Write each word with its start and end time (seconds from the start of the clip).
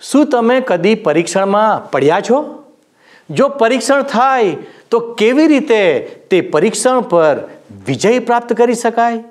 શું 0.00 0.26
તમે 0.26 0.60
કદી 0.60 0.94
પરીક્ષણમાં 0.94 1.90
પડ્યા 1.90 2.20
છો? 2.20 2.64
જો 3.30 3.48
પરીક્ષણ 3.48 4.02
થાય 4.02 4.56
તો 4.90 5.00
કેવી 5.00 5.46
રીતે 5.46 6.00
તે 6.30 6.40
પરીક્ષણ 6.40 7.00
પર 7.00 7.40
વિજય 7.86 8.18
પ્રાપ્ત 8.18 8.52
કરી 8.52 8.74
શકાય? 8.74 9.24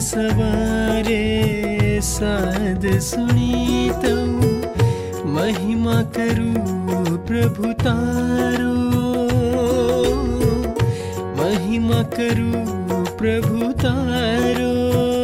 सवारे 0.00 2.00
साध 2.00 2.98
सुनीतौ 2.98 4.48
महिमा 5.28 6.02
करु 6.02 7.26
प्रभु 7.26 7.72
तारो। 7.72 8.74
महिमा 11.36 12.02
करु 12.02 12.52
प्रभु 13.18 13.72
तारो। 13.72 15.19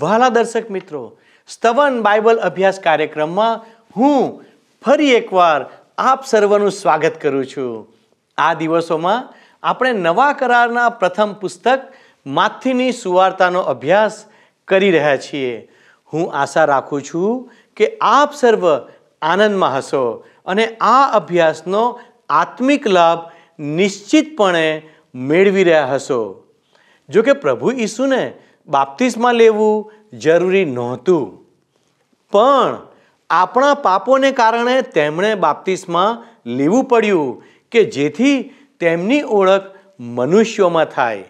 વહાલા 0.00 0.28
દર્શક 0.28 0.70
મિત્રો, 0.70 1.18
સ્તવન 1.48 2.02
બાઇબલ 2.02 2.36
અભ્યાસ 2.36 2.80
કાર્યક્રમમાં 2.80 3.64
હું 3.96 4.44
ફરી 4.84 5.12
એકવાર 5.14 5.66
આપ 5.98 6.26
સર્વનું 6.26 6.70
સ્વાગત 6.70 7.12
કરું 7.20 7.46
છું. 7.46 7.86
આ 8.38 8.54
દિવસોમાં 8.54 9.34
આપણે 9.62 9.92
નવા 9.92 10.32
કરારના 10.32 10.88
પ્રથમ 10.88 11.32
પુસ્તક 11.32 11.80
માથીની 12.26 12.92
સુવાર્તાનો 12.92 13.60
અભ્યાસ 13.60 14.24
કરી 14.68 14.90
રહ્યા 14.90 15.16
છીએ. 15.16 15.68
હું 16.12 16.32
આશા 16.32 16.64
રાખું 16.64 17.02
છું 17.02 17.50
કે 17.76 17.98
આપ 18.00 18.34
સર્વ 18.34 18.78
આનંદમાં 19.22 19.76
હશો 19.76 20.24
અને 20.46 20.66
આ 20.80 21.10
અભ્યાસનો 21.14 22.00
આત્મિક 22.28 22.86
લાભ 22.86 23.30
નિશ્ચિતપણે 23.62 24.82
મેળવી 25.14 25.64
રહ્યા 25.64 25.86
હશો. 25.86 26.44
જો 27.08 27.22
કે 27.22 27.32
પ્રભુ 27.32 27.70
ઈસુને 27.72 28.32
બાપ્તિસ્મા 28.70 29.32
લેવું 29.32 29.92
જરૂરી 30.18 30.64
નહોતું. 30.64 31.46
પણ 32.32 32.78
આપણા 33.30 33.74
પાપોને 33.74 34.30
કારણે 34.30 34.82
તેમણે 34.82 35.34
બાપ્તિસ્મા 35.34 36.24
લેવું 36.46 36.84
પડ્યું 36.84 37.42
કે 37.70 37.84
જેથી 37.84 38.42
તેમની 38.80 39.22
ઓળખ 39.22 39.62
મનુષ્યોમાં 40.00 40.84
થાય. 40.84 41.24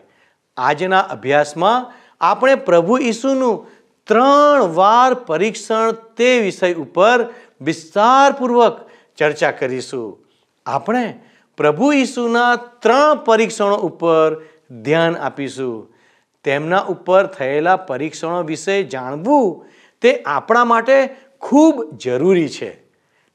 આજના 0.56 1.00
અભ્યાસમાં 1.00 1.92
આપણે 2.20 2.55
પ્રભુ 2.55 2.98
ઈસુનું 2.98 3.66
ત્રણ 4.06 4.62
વાર 4.62 5.14
પરીક્ષણ 5.14 5.92
તે 5.92 6.41
વિષય 6.41 6.74
ઉપર 6.74 7.27
વિસ્તારપૂર્વક 7.61 8.90
ચર્ચા 9.17 9.50
કરીશું. 9.50 10.18
આપણે 10.67 11.20
પ્રભુ 11.56 11.92
ઈસુના 11.92 12.56
ત્રણ 12.56 13.14
પરીક્ષણો 13.14 13.77
ઉપર 13.77 14.42
ધ્યાન 14.83 15.17
આપીશું. 15.17 15.99
તેમના 16.45 16.78
ઉપર 16.78 17.27
થયેલા 17.27 17.77
પરીક્ષણો 17.77 18.42
વિશે 18.42 18.83
જાણવું 18.83 19.67
તે 20.02 20.23
આપણા 20.27 20.64
માટે 20.64 21.08
ખૂબ 21.40 21.98
જરૂરી 22.05 22.48
છે. 22.48 22.83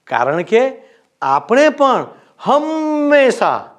કારણ 0.03 0.41
કે 0.41 0.71
આપણે 1.21 1.69
પણ 1.69 2.07
હંમેશા 2.39 3.69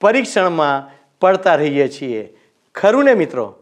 પરીક્ષણમાં 0.00 0.90
પડતા 1.20 1.54
રહીએ 1.54 1.88
છીએ. 1.88 2.36
ખરું 2.74 3.04
ને 3.04 3.14
મિત્રો? 3.14 3.54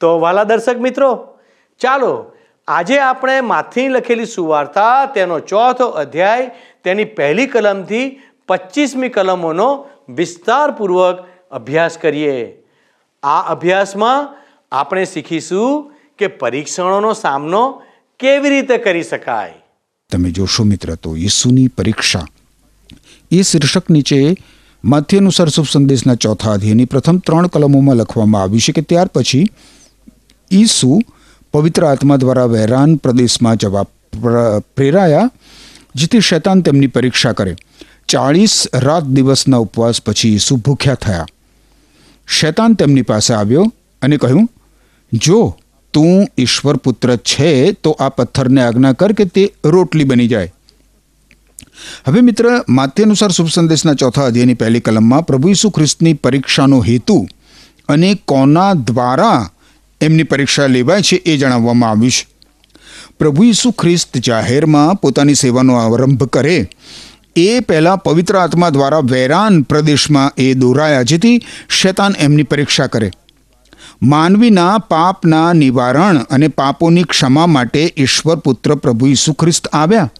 તો 0.00 0.20
વાલા 0.20 0.44
દર્શક 0.44 0.76
મિત્રો, 0.76 1.38
ચાલો 1.78 2.32
આજે 2.68 2.98
આપણે 2.98 3.40
માથીની 3.40 3.88
લખેલી 3.88 4.26
સુવાર્તા, 4.26 5.06
તેનો 5.06 5.40
ચોથો 5.40 5.86
અધ્યાય, 5.86 6.50
તેની 6.84 7.04
પહેલી 7.04 7.46
કલમથી 7.46 8.20
પચીસમી 8.48 9.08
કલમોનો 9.08 9.88
વિસ્તારપૂર્વક 10.08 11.26
અભ્યાસ 11.50 11.98
કરીએ. 11.98 12.64
આ 13.22 13.38
અભ્યાસમાં 13.52 14.28
આપણે 14.72 15.04
શીખીશું 15.04 15.90
કે 16.18 16.26
પરીક્ષણોનો 16.40 17.12
સામનો 17.14 17.62
કેવી 18.20 18.50
રીતે 18.50 18.76
કરી 18.78 19.02
શકાય. 19.02 19.54
તમે 20.12 20.30
જોશો 20.30 20.64
મિત્ર 20.64 20.94
તો 20.94 21.16
ઈસુની 21.16 21.68
પરીક્ષા. 21.68 22.26
એ 23.30 23.42
શીર્ષક 23.42 23.90
નીચે 23.90 24.18
માથ્ય 24.84 25.18
અનુસાર 25.18 25.48
શુભ 25.48 25.70
સંદેશના 25.72 26.14
ચોથા 26.24 26.52
અધ્યયની 26.52 26.90
પ્રથમ 26.92 27.18
ત્રણ 27.26 27.46
કલમોમાં 27.46 27.96
લખવામાં 27.96 28.42
આવ્યું 28.42 28.66
છે 28.66 28.72
કે 28.72 28.84
ત્યાર 28.92 29.08
પછી 29.14 29.46
ઈસુ 30.50 30.90
પવિત્ર 31.54 31.86
આત્મા 31.86 32.16
દ્વારા 32.16 32.46
વહેરાન 32.46 32.94
પ્રદેશમાં 32.96 33.56
જવા 33.56 33.86
પ્રેરાયા, 34.76 35.30
જેથી 35.94 36.20
શૈતાન 36.20 36.62
તેમની 36.62 36.86
પરીક્ષા 36.86 37.32
કરે. 37.32 37.56
ચાળીસ 38.08 38.54
રાત 38.86 39.10
દિવસના 39.16 39.60
ઉપવાસ 39.66 40.00
પછી 40.02 40.32
ઈસુ 40.34 40.56
ભૂખ્યા 40.56 41.02
થયા. 41.06 41.26
શૈતાન 42.28 42.74
તેમની 42.74 43.02
પાસે 43.02 43.34
આવ્યો 43.34 43.72
અને 44.02 44.16
કહ્યું, 44.16 44.50
જો 45.12 45.56
તું 45.92 46.28
ઈશ્વર 46.38 46.76
પુત્ર 46.76 47.16
છે, 47.16 47.72
તો 47.72 47.96
આ 48.00 48.08
પથ્થરને 48.08 48.62
આજ્ઞા 48.62 48.92
કર 48.92 49.12
કે 49.12 49.24
તે 49.24 49.52
રોટલી 49.64 50.04
બની 50.04 50.28
જાય. 50.28 50.52
હવે 52.06 52.20
મિત્ર 52.20 52.64
માત્ય 52.68 53.02
અનુસાર 53.02 53.30
શુભ 53.30 53.48
સંદેશના 53.48 53.94
ચોથા 53.94 54.24
અધ્યાયની 54.24 54.54
પહેલી 54.54 54.80
કલમમાં 54.80 55.26
પ્રભુ 55.26 55.48
ઈસુ 55.48 55.70
ખ્રિસ્તની 55.70 56.14
પરીક્ષાનો 56.14 56.80
હેતુ 56.80 57.26
અને 57.88 58.14
કોના 58.14 58.72
દ્વારા 58.74 59.50
એમની 60.00 60.22
પરીક્ષા 60.22 60.66
લેવાય 60.66 61.02
છે 61.02 61.16
એ 61.16 61.36
જણાવવામાં 61.36 61.90
આવ્યું 61.90 62.10
છે. 62.10 62.26
પ્રભુ 63.18 63.44
ઈસુ 63.44 63.70
ખ્રિસ્ત 63.70 64.18
જાહેરમાં 64.18 64.94
પોતાની 64.94 65.34
સેવાનો 65.34 65.74
આરંભ 65.74 66.24
કરે 66.24 66.70
એ 67.38 67.60
પહેલાં 67.60 67.98
પવિત્ર 67.98 68.38
આત્મા 68.38 68.68
દ્વારા 68.68 68.98
વેરાન 68.98 69.62
પ્રદેશમાં 69.62 70.32
એ 70.38 70.54
દોરાયા, 70.54 71.02
જેથી 71.02 71.40
શૈતાન 71.68 72.14
એમની 72.18 72.42
પરીક્ષા 72.42 72.86
કરે. 72.86 73.10
માનવીના 74.02 74.78
પાપના 74.78 75.52
નિવારણ 75.52 76.18
અને 76.18 76.48
પાપોની 76.48 77.02
ક્ષમા 77.02 77.46
માટે 77.46 77.94
ઈશ્વર 77.96 78.36
પુત્ર 78.36 78.74
પ્રભુ 78.74 79.06
ઈસુ 79.06 79.36
આવ્યા. 79.72 80.10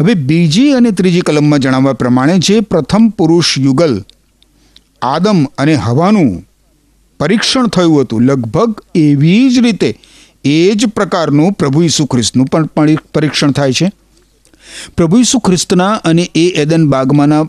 હવે 0.00 0.14
બીજી 0.14 0.72
અને 0.72 0.90
ત્રીજી 0.90 1.20
કલમમાં 1.20 1.58
જણાવ્યા 1.58 1.92
પ્રમાણે 1.92 2.38
જે 2.38 2.60
પ્રથમ 2.60 3.08
પુરુષ 3.08 3.58
યુગલ 3.58 4.04
આદમ 5.02 5.44
અને 5.44 5.74
હવાનું 5.74 6.48
પરીક્ષણ 7.20 7.66
થયું 7.66 8.00
હતું, 8.00 8.22
લગભગ 8.22 8.80
એવી 8.94 9.50
જ 9.50 9.58
રીતે 9.58 9.98
એ 10.44 10.72
જ 10.74 10.86
પ્રકારનું 10.86 11.52
પ્રભુ 11.52 11.82
ઈસુ 11.82 12.06
ખ્રિસ્તનું 12.06 12.46
પણ 12.46 12.66
પરી- 12.66 12.98
પરીક્ષણ 13.14 13.50
થાય 13.50 13.72
છે. 13.72 13.92
પ્રભુ 14.96 15.18
ઈસુ 15.18 15.38
ખ્રિસ્તના 15.38 15.92
અને 15.92 16.30
એ 16.34 16.48
એદન 16.48 16.88
બાગમાંના 16.88 17.44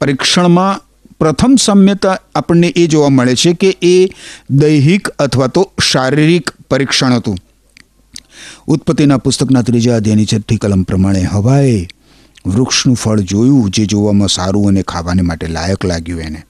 પરીક્ષણમાં 0.00 0.80
પ્રથમ 1.20 1.56
સામ્યતા 1.56 2.18
આપણને 2.34 2.66
એ 2.66 2.86
જોવા 2.86 3.08
મળે 3.08 3.34
છે 3.34 3.52
કે 3.52 3.76
એ 3.82 4.08
દૈહિક 4.50 5.08
અથવા 5.08 5.46
તો 5.46 5.72
શારીરિક 5.90 6.50
પરીક્ષણ 6.70 7.12
હતું. 7.12 7.36
ઉત્પત્તિના 8.66 9.16
પુસ્તકના 9.16 9.62
ત્રીજા 9.62 9.96
અધ્યાયની 9.96 10.24
છઠ્ઠી 10.24 10.56
કલમ 10.56 10.82
પ્રમાણે 10.82 11.22
હવાએ 11.22 11.88
વૃક્ષનું 12.46 12.96
ફળ 12.96 13.20
જોયું 13.20 13.70
જે 13.70 13.86
જોવામાં 13.86 14.28
સારું 14.28 14.68
અને 14.68 14.82
ખાવાને 14.82 15.22
માટે 15.22 15.46
લાયક 15.46 15.84
લાગ્યું 15.84 16.20
એને. 16.20 16.42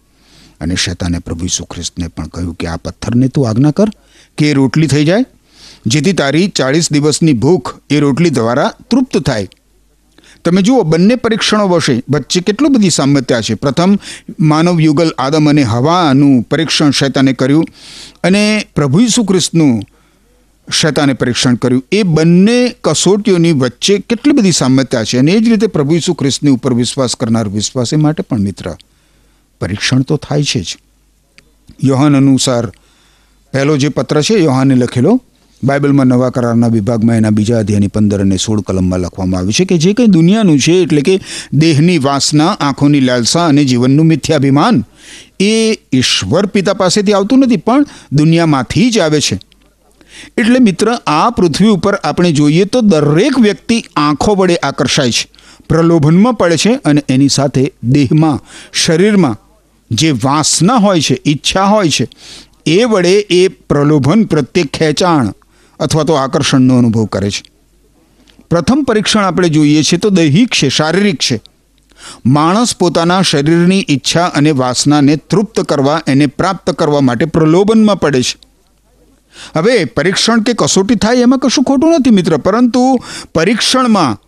અને 0.60 0.74
શેતાને 0.74 1.18
પ્રભુ 1.18 1.44
ઈસુ 1.44 1.64
ખ્રિસ્તને 1.64 2.08
પણ 2.08 2.26
કહ્યું 2.26 2.54
કે, 2.54 2.66
આ 2.66 2.76
પથ્થરને 2.76 3.28
તું 3.28 3.48
આજ્ઞા 3.48 3.70
કર 3.70 3.88
કે 4.38 4.50
એ 4.50 4.52
રોટલી 4.52 4.86
થઈ 4.86 5.04
જાય? 5.04 5.24
જેથી 5.86 6.12
તારી 6.12 6.48
ચાળીસ 6.48 6.92
દિવસની 6.92 7.32
ભૂખ 7.32 7.74
એ 7.90 8.00
રોટલી 8.00 8.30
દ્વારા 8.30 8.72
તૃપ્ત 8.90 9.18
થાય. 9.18 9.48
તમે 10.46 10.62
જુઓ, 10.62 10.82
બંને 10.82 11.14
પરીક્ષણો 11.14 11.68
વશે 11.68 12.02
વચ્ચે 12.08 12.40
કેટલું 12.40 12.72
બધી 12.72 12.90
સામ્યતા 12.90 13.40
છે. 13.40 13.54
પ્રથમ, 13.54 13.98
માનવ 14.40 14.80
યુગલ 14.80 15.10
આદમ 15.18 15.50
અને 15.50 15.62
હવાનું 15.62 16.42
પરીક્ષણ 16.42 16.90
શૈતાને 16.90 17.32
કર્યું 17.32 17.64
અને 18.24 18.66
પ્રભુ 18.74 19.00
ઈસુ 19.00 19.24
ખ્રિસ્તનું 19.24 19.82
શૈતાને 20.72 21.12
પરીક્ષણ 21.12 21.54
કર્યું. 21.54 21.84
એ 21.92 22.02
બંને 22.02 22.74
કસોટીઓની 22.84 23.52
વચ્ચે 23.52 23.98
કેટલી 23.98 24.32
બધી 24.32 24.52
સામ્યતા 24.52 25.04
છે 25.04 25.18
અને 25.18 25.32
એ 25.32 25.40
જ 25.40 25.48
રીતે 25.48 25.66
પ્રભુ 25.66 25.94
ઈસુ 25.94 26.14
ખ્રિસ્તની 26.14 26.50
ઉપર 26.50 26.74
વિશ્વાસ 26.74 27.16
કરનાર 27.16 27.48
વિશ્વાસી 27.48 27.96
માટે 27.96 28.22
પણ 28.22 28.38
મિત્ર. 28.38 28.76
પરીક્ષણ 29.60 30.00
તો 30.00 30.16
થાય 30.16 30.42
છે 30.42 30.60
જ. 30.60 30.78
યોહાન 31.84 32.16
અનુસાર 32.16 32.66
પહેલો 33.52 33.76
જે 33.76 33.88
પત્ર 33.88 34.22
છે, 34.22 34.34
યોહાને 34.34 34.74
લખેલો 34.74 35.22
બાઇબલમાં 35.62 36.06
નવા 36.06 36.30
કરારના 36.30 36.68
વિભાગમાં 36.68 37.16
એના 37.16 37.30
બીજા 37.30 37.58
અધ્યાયની 37.58 37.88
પંદર 37.88 38.20
અને 38.20 38.38
સોળ 38.38 38.60
કલમમાં 38.60 39.00
લખવામાં 39.00 39.38
આવ્યું 39.38 39.52
છે 39.52 39.64
કે 39.64 39.78
જે 39.78 39.94
કંઈ 39.94 40.06
દુનિયાનું 40.06 40.58
છે 40.58 40.82
એટલે 40.82 41.00
કે 41.00 41.20
દેહની 41.52 41.98
વાસના, 41.98 42.56
આંખોની 42.60 43.00
લાલસા 43.00 43.46
અને 43.46 43.64
જીવનનું 43.64 44.06
મિથ્યાભિમાન, 44.06 44.84
એ 45.40 45.78
ઈશ્વર 45.92 46.46
પિતા 46.46 46.74
પાસેથી 46.74 47.12
આવતું 47.12 47.38
નથી, 47.38 47.56
પણ 47.56 47.86
દુનિયામાંથી 48.12 48.90
જ 48.90 48.98
આવે 48.98 49.20
છે. 49.20 49.38
એટલે 50.36 50.58
મિત્ર, 50.58 50.98
આ 51.06 51.30
પૃથ્વી 51.30 51.68
ઉપર 51.68 51.98
આપણે 52.04 52.32
જોઈએ 52.32 52.64
તો 52.64 52.80
દરેક 52.80 53.38
વ્યક્તિ 53.38 53.84
આંખો 53.96 54.34
વડે 54.34 54.56
આકર્ષાય 54.56 55.10
છે, 55.10 55.28
પ્રલોભનમાં 55.68 56.34
પડે 56.34 56.56
છે 56.56 56.74
અને 56.84 57.04
એની 57.08 57.28
સાથે 57.28 57.72
દેહમાં, 57.82 58.38
શરીરમાં 58.72 59.36
જે 59.90 60.12
વાસના 60.12 60.76
હોય 60.76 61.00
છે, 61.00 61.20
ઈચ્છા 61.26 61.64
હોય 61.64 61.88
છે, 61.88 62.08
એ 62.66 62.84
વડે 62.84 63.26
એ 63.30 63.48
પ્રલોભન 63.48 64.24
પ્રત્યે 64.24 64.64
ખેંચાણ 64.64 65.32
અથવા 65.80 66.04
તો 66.04 66.14
આકર્ષણનો 66.14 66.78
અનુભવ 66.78 67.04
કરે 67.04 67.30
છે. 67.30 67.42
પ્રથમ 68.50 68.82
પરીક્ષણ 68.82 69.24
આપણે 69.24 69.48
જોઈએ 69.48 69.82
છીએ 69.82 69.98
તો 69.98 70.10
દૈહિક 70.10 70.50
છે, 70.54 70.68
શારીરિક 70.68 71.16
છે. 71.16 71.40
માણસ 72.26 72.76
પોતાના 72.76 73.22
શરીરની 73.22 73.86
ઈચ્છા 73.88 74.26
અને 74.26 74.50
વાસનાને 74.50 75.16
તૃપ્ત 75.16 75.60
કરવા, 75.60 76.02
એને 76.06 76.26
પ્રાપ્ત 76.26 76.70
કરવા 76.70 77.00
માટે 77.00 77.24
પ્રલોભનમાં 77.24 78.00
પડે 78.00 78.22
છે. 78.22 78.38
હવે 79.56 79.84
પરીક્ષણ 79.84 80.40
કે 80.40 80.52
કસોટી 80.52 80.94
થાય 80.94 81.16
એમાં 81.16 81.38
કશું 81.38 81.64
ખોટું 81.64 81.90
નથી 81.90 82.10
મિત્ર, 82.10 82.36
પરંતુ 82.36 82.98
પરીક્ષણમાં 83.34 84.20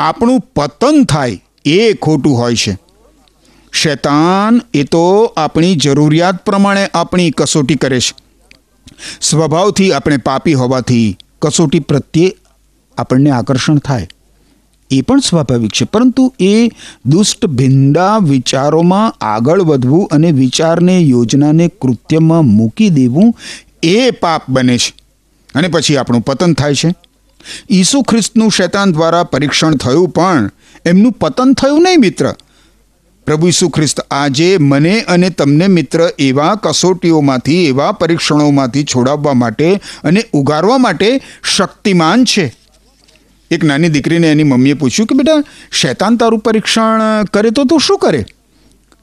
આપણું 0.00 0.40
પતન 0.40 1.04
થાય 1.04 1.44
એ 1.64 1.92
ખોટું 1.92 2.38
હોય 2.38 2.54
છે. 2.54 2.78
શેતાન 3.72 4.60
એ 4.74 4.84
તો 4.84 5.34
આપણી 5.36 5.74
જરૂરિયાત 5.74 6.44
પ્રમાણે 6.44 6.86
આપણી 6.94 7.30
કસોટી 7.30 7.74
કરે 7.74 8.00
છે. 8.00 8.23
સ્વભાવથી 9.20 9.92
આપણે 9.92 10.16
પાપી 10.16 10.54
હોવાથી 10.54 11.16
કસોટી 11.42 11.80
પ્રત્યે 11.80 12.36
આપણને 12.98 13.30
આકર્ષણ 13.30 13.78
થાય. 13.78 14.08
એ 14.90 15.00
પણ 15.00 15.20
સ્વાભાવિક 15.20 15.70
છે. 15.70 15.84
પરંતુ 15.84 16.34
એ 16.40 16.68
દુષ્ટ 17.06 17.46
ભિંડા 17.46 18.18
વિચારોમાં 18.18 19.10
આગળ 19.20 19.62
વધવું 19.62 20.08
અને 20.12 20.30
વિચારને, 20.30 20.98
યોજનાને 20.98 21.68
કૃત્યમાં 21.68 22.42
મૂકી 22.42 22.88
દેવું 22.88 23.36
એ 23.82 24.10
પાપ 24.10 24.42
બને 24.48 24.78
છે. 24.78 24.94
અને 25.54 25.68
પછી 25.68 25.96
આપણું 25.96 26.22
પતન 26.22 26.54
થાય 26.54 26.74
છે. 26.74 26.94
ઈસુ 27.70 28.02
ખ્રિસ્તનું 28.02 28.50
શૈતાન 28.50 28.92
દ્વારા 28.92 29.24
પરીક્ષણ 29.24 29.74
થયું 29.74 30.08
પણ 30.08 30.50
એમનું 30.84 31.12
પતન 31.12 31.52
થયું 31.52 31.82
નહીં 31.82 32.00
મિત્ર. 32.00 32.34
પ્રભુ 33.26 33.48
ઈસુ 33.48 33.68
ખ્રિસ્ત, 33.68 34.00
આજે 34.10 34.58
મને 34.58 35.00
અને 35.00 35.30
તમને 35.30 35.66
મિત્ર 35.66 36.10
એવા 36.18 36.54
કસોટીઓમાંથી, 36.54 37.66
એવા 37.66 37.92
પરીક્ષણોમાંથી 37.92 38.84
છોડાવવા 38.84 39.34
માટે 39.34 39.80
અને 40.04 40.24
ઉગારવા 40.32 40.78
માટે 40.78 41.20
શક્તિમાન 41.56 42.24
છે. 42.24 42.52
એક 43.50 43.64
નાની 43.64 43.88
દીકરીને 43.88 44.30
એની 44.32 44.42
મમ્મીએ 44.42 44.74
પૂછ્યું 44.74 45.06
કે 45.06 45.14
બેટા, 45.14 45.42
શૈતાન 45.72 46.16
તારું 46.16 46.40
પરીક્ષણ 46.40 47.24
કરે 47.24 47.50
તો 47.50 47.64
તું 47.64 47.80
શું 47.80 47.98
કરે? 47.98 48.24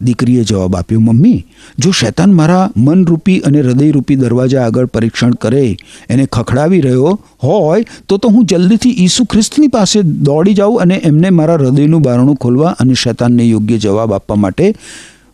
દીકરીએ 0.02 0.44
જવાબ 0.44 0.76
આપ્યો, 0.76 1.00
મમ્મી, 1.00 1.46
જો 1.80 1.92
શૈતાન 1.92 2.34
મારા 2.34 2.70
મનરૂપી 2.78 3.40
અને 3.40 3.62
હૃદયરૂપી 3.62 4.16
દરવાજા 4.16 4.66
આગળ 4.66 4.86
પરીક્ષણ 4.86 5.32
કરે, 5.32 5.78
એને 6.10 6.26
ખખડાવી 6.26 6.82
રહ્યો 6.82 7.20
હોય, 7.44 7.86
તો 8.08 8.18
તો 8.18 8.30
હું 8.30 8.46
જલ્દીથી 8.46 8.96
ઈસુ 9.04 9.26
ખ્રિસ્તની 9.26 9.68
પાસે 9.68 10.04
દોડી 10.04 10.54
જાઉં 10.54 10.82
અને 10.82 10.96
એમને 10.96 11.30
મારા 11.30 11.56
હૃદયનું 11.56 12.02
બારણું 12.02 12.36
ખોલવા 12.36 12.76
અને 12.80 12.94
શૈતાનને 12.94 13.44
યોગ્ય 13.44 13.78
જવાબ 13.78 14.14
આપવા 14.14 14.36
માટે 14.36 14.74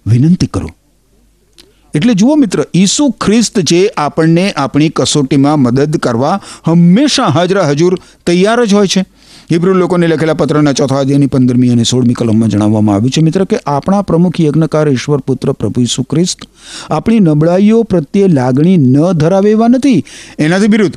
વિનંતી 0.07 0.47
કરું. 0.47 0.71
એટલે 1.93 2.13
જુઓ 2.13 2.35
મિત્ર, 2.35 2.65
ઈસુ 2.75 3.09
ખ્રિસ્ત 3.09 3.59
જે 3.59 3.89
આપણને 3.97 4.51
આપણી 4.51 4.89
કસોટીમાં 4.89 5.59
મદદ 5.59 5.97
કરવા 5.97 6.39
હંમેશા 6.67 7.29
હાજરા 7.29 7.67
હજુર 7.69 7.99
તૈયાર 8.25 8.65
જ 8.65 8.73
હોય 8.73 8.87
છે. 8.87 9.05
હિબ્રુ 9.51 9.73
લોકોને 9.73 10.07
લખેલા 10.07 10.33
પત્રના 10.33 10.71
ચોથા 10.73 10.99
અધ્યાયની 10.99 11.27
પંદરમી 11.27 11.69
અને 11.69 11.83
સોળમી 11.83 12.13
કલમમાં 12.13 12.49
જણાવવામાં 12.49 12.95
આવ્યું 12.95 13.11
છે, 13.11 13.21
મિત્ર, 13.21 13.43
કે 13.43 13.57
આપણા 13.65 14.01
પ્રમુખ 14.01 14.41
યજ્ઞકાર 14.41 14.89
ઈશ્વર 14.89 15.17
પુત્ર 15.17 15.51
પ્રભુ 15.51 15.81
ઈસુ 15.81 16.03
ખ્રિસ્ત 16.03 16.39
આપણી 16.89 17.19
નબળાઈઓ 17.19 17.83
પ્રત્યે 17.83 18.27
લાગણી 18.27 18.77
ન 18.77 19.11
ધરાવે 19.11 19.51
એવા 19.51 19.67
નથી. 19.67 20.03
એનાથી 20.39 20.67
વિરુદ્ધ 20.67 20.95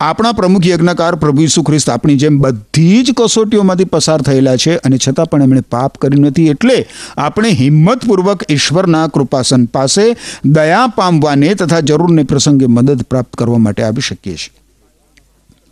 આપણા 0.00 0.32
પ્રમુખ 0.32 0.66
યજ્ઞકાર 0.66 1.14
પ્રભુ 1.14 1.42
ઈસુ 1.42 1.62
ખ્રિસ્ત 1.62 1.90
આપણી 1.90 2.16
જેમ 2.16 2.38
બધી 2.38 3.02
જ 3.02 3.14
કસોટીઓમાંથી 3.16 3.84
પસાર 3.84 4.22
થયેલા 4.22 4.56
છે 4.56 4.76
અને 4.76 4.98
છતાં 4.98 5.26
પણ 5.26 5.42
એમણે 5.42 5.60
પાપ 5.60 5.98
કર્યું 5.98 6.26
નથી 6.26 6.46
એટલે 6.46 6.86
આપણે 7.16 7.48
હિંમતપૂર્વક 7.48 8.44
ઈશ્વરના 8.50 9.06
કૃપાસન 9.06 9.64
પાસે 9.64 10.16
દયા 10.44 10.86
પામવાને 10.86 11.54
તથા 11.54 11.80
જરૂરને 11.80 12.22
પ્રસંગે 12.22 12.66
મદદ 12.66 13.02
પ્રાપ્ત 13.02 13.36
કરવા 13.36 13.58
માટે 13.58 13.82
આવી 13.82 14.00
શકીએ 14.00 14.34
છીએ. 14.34 14.67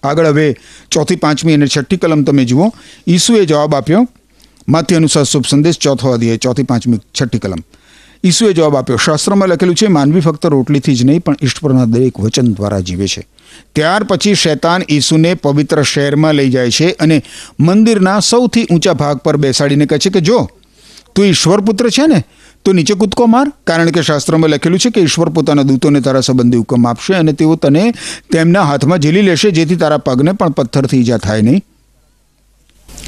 આગળ 0.06 0.26
હવે 0.26 0.56
ચોથી 0.90 1.16
પાંચમી 1.16 1.54
અને 1.54 1.66
છઠ્ઠી 1.66 1.96
કલમ 1.96 2.22
તમે 2.22 2.44
જુઓ. 2.44 2.72
ઈસુએ 3.06 3.44
જવાબ 3.44 3.74
આપ્યો. 3.74 4.08
માથ્ય 4.68 4.96
અનુસાર 4.96 5.24
શુભ 5.24 5.44
સંદેશ, 5.50 5.78
ચોથો 5.78 6.10
અધ્યાય, 6.10 6.36
ચોથી 6.36 6.62
પાંચમી, 6.62 6.98
છઠ્ઠી 7.20 7.38
કલમ. 7.38 7.58
ઈસુએ 8.24 8.52
જવાબ 8.52 8.76
આપ્યો. 8.76 8.96
શાસ્ત્રમાં 8.96 9.48
લખેલું 9.48 9.74
છે, 9.74 9.86
માનવી 9.86 10.20
ફક્ત 10.20 10.46
રોટલીથી 10.46 10.94
જ 10.94 11.04
નહીં, 11.04 11.20
પણ 11.20 11.36
ઈશ્વરના 11.42 11.84
દરેક 11.84 12.20
વચન 12.20 12.52
દ્વારા 12.52 12.80
જીવે 12.80 13.06
છે. 13.06 13.26
ત્યાર 13.74 14.04
પછી 14.04 14.34
શૈતાન 14.34 14.82
ઈસુને 14.90 15.34
પવિત્ર 15.34 15.82
શહેરમાં 15.82 16.34
લઈ 16.34 16.50
જાય 16.50 16.70
છે 16.70 16.90
અને 16.90 17.22
મંદિરના 17.60 18.20
સૌથી 18.20 18.64
ઊંચા 18.64 18.92
ભાગ 18.92 19.16
પર 19.16 19.36
બેસાડીને 19.36 19.86
કહે 19.86 19.98
છે 19.98 20.10
કે, 20.10 20.20
જો, 20.20 20.50
તું 21.14 21.24
ઈશ્વર 21.24 21.60
પુત્ર 21.60 21.88
છે 21.88 22.06
ને 22.06 22.24
તો 22.66 22.72
નીચે 22.78 22.94
કૂદકો 23.00 23.26
માર, 23.32 23.46
કારણ 23.70 23.90
કે 23.94 24.02
શાસ્ત્રમાં 24.08 24.50
લખેલું 24.50 24.82
છે 24.84 24.90
કે 24.90 25.06
ઈશ્વર 25.06 25.30
પોતાના 25.36 25.66
દૂતોને 25.68 26.00
તારા 26.06 26.24
સંબંધી 26.28 26.60
હુકમ 26.62 26.86
આપશે 26.90 27.16
અને 27.18 27.32
તેઓ 27.40 27.56
તને 27.56 27.82
તેમના 28.32 28.64
હાથમાં 28.70 29.02
ઝીલી 29.04 29.26
લેશે, 29.30 29.50
જેથી 29.58 29.80
તારા 29.82 30.02
પગને 30.06 30.32
પણ 30.32 30.56
પથ્થરથી 30.58 31.00
ઈજા 31.02 31.18
થાય 31.18 31.46
નહીં. 31.48 31.62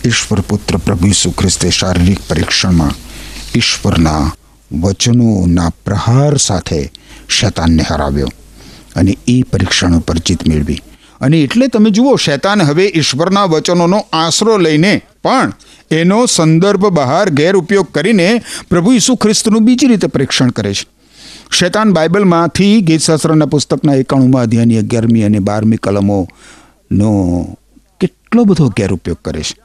ઈશ્વર 0.06 0.40
પુત્ર 0.48 0.78
પ્રભુ 0.86 1.06
ઈસુ 1.08 1.32
ખ્રિસ્તે 1.38 1.70
શારીરિક 1.78 2.20
પરીક્ષણમાં 2.28 2.94
ઈશ્વરના 3.56 4.24
વચનોના 4.70 5.70
પ્રહાર 5.84 6.38
સાથે 6.38 6.80
શૈતાનને 7.38 7.86
હરાવ્યો 7.90 8.30
અને 8.96 9.12
એ 9.26 9.36
પરીક્ષણ 9.52 9.98
ઉપર 9.98 10.18
જીત 10.26 10.46
મેળવી. 10.48 10.80
અને 11.20 11.36
એટલે 11.42 11.68
તમે 11.68 11.90
જુઓ, 11.90 12.16
શૈતાન 12.16 12.62
હવે 12.62 12.86
ઈશ્વરના 12.94 13.46
વચનોનો 13.46 13.98
આશરો 14.12 14.58
લઈને 14.58 14.92
પણ 15.22 15.52
એનો 15.90 16.26
સંદર્ભ 16.26 16.86
બહાર 16.86 17.30
ગેરઉપયોગ 17.30 17.86
કરીને 17.92 18.42
પ્રભુ 18.70 18.92
ઈસુ 18.92 19.16
ખ્રિસ્તનું 19.16 19.64
બીજી 19.64 19.86
રીતે 19.86 20.06
પરીક્ષણ 20.06 20.50
કરે 20.50 20.74
છે. 20.74 20.86
શેતાન 21.50 21.92
બાઇબલમાંથી 21.92 22.80
ગીતશાસ્ત્રના 22.80 23.46
પુસ્તકના 23.46 23.94
એકાણુંમાં 23.94 24.42
અધ્યાયની 24.42 24.78
અગિયારમી 24.78 25.22
અને 25.22 25.38
બારમી 25.38 25.76
કલમોનો 25.76 27.12
કેટલો 28.00 28.44
બધો 28.44 28.68
ગેરઉપયોગ 28.68 29.18
કરે 29.24 29.42
છે. 29.42 29.56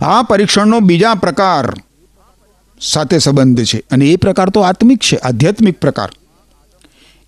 આ 0.00 0.22
પરીક્ષણનો 0.22 0.80
બીજા 0.80 1.14
પ્રકાર 1.14 1.74
સાથે 2.80 3.18
સંબંધ 3.18 3.64
છે 3.64 3.82
અને 3.90 4.06
એ 4.06 4.16
પ્રકાર 4.16 4.50
તો 4.50 4.60
આત્મિક 4.60 4.98
છે, 4.98 5.16
આધ્યાત્મિક 5.16 5.80
પ્રકાર. 5.80 6.10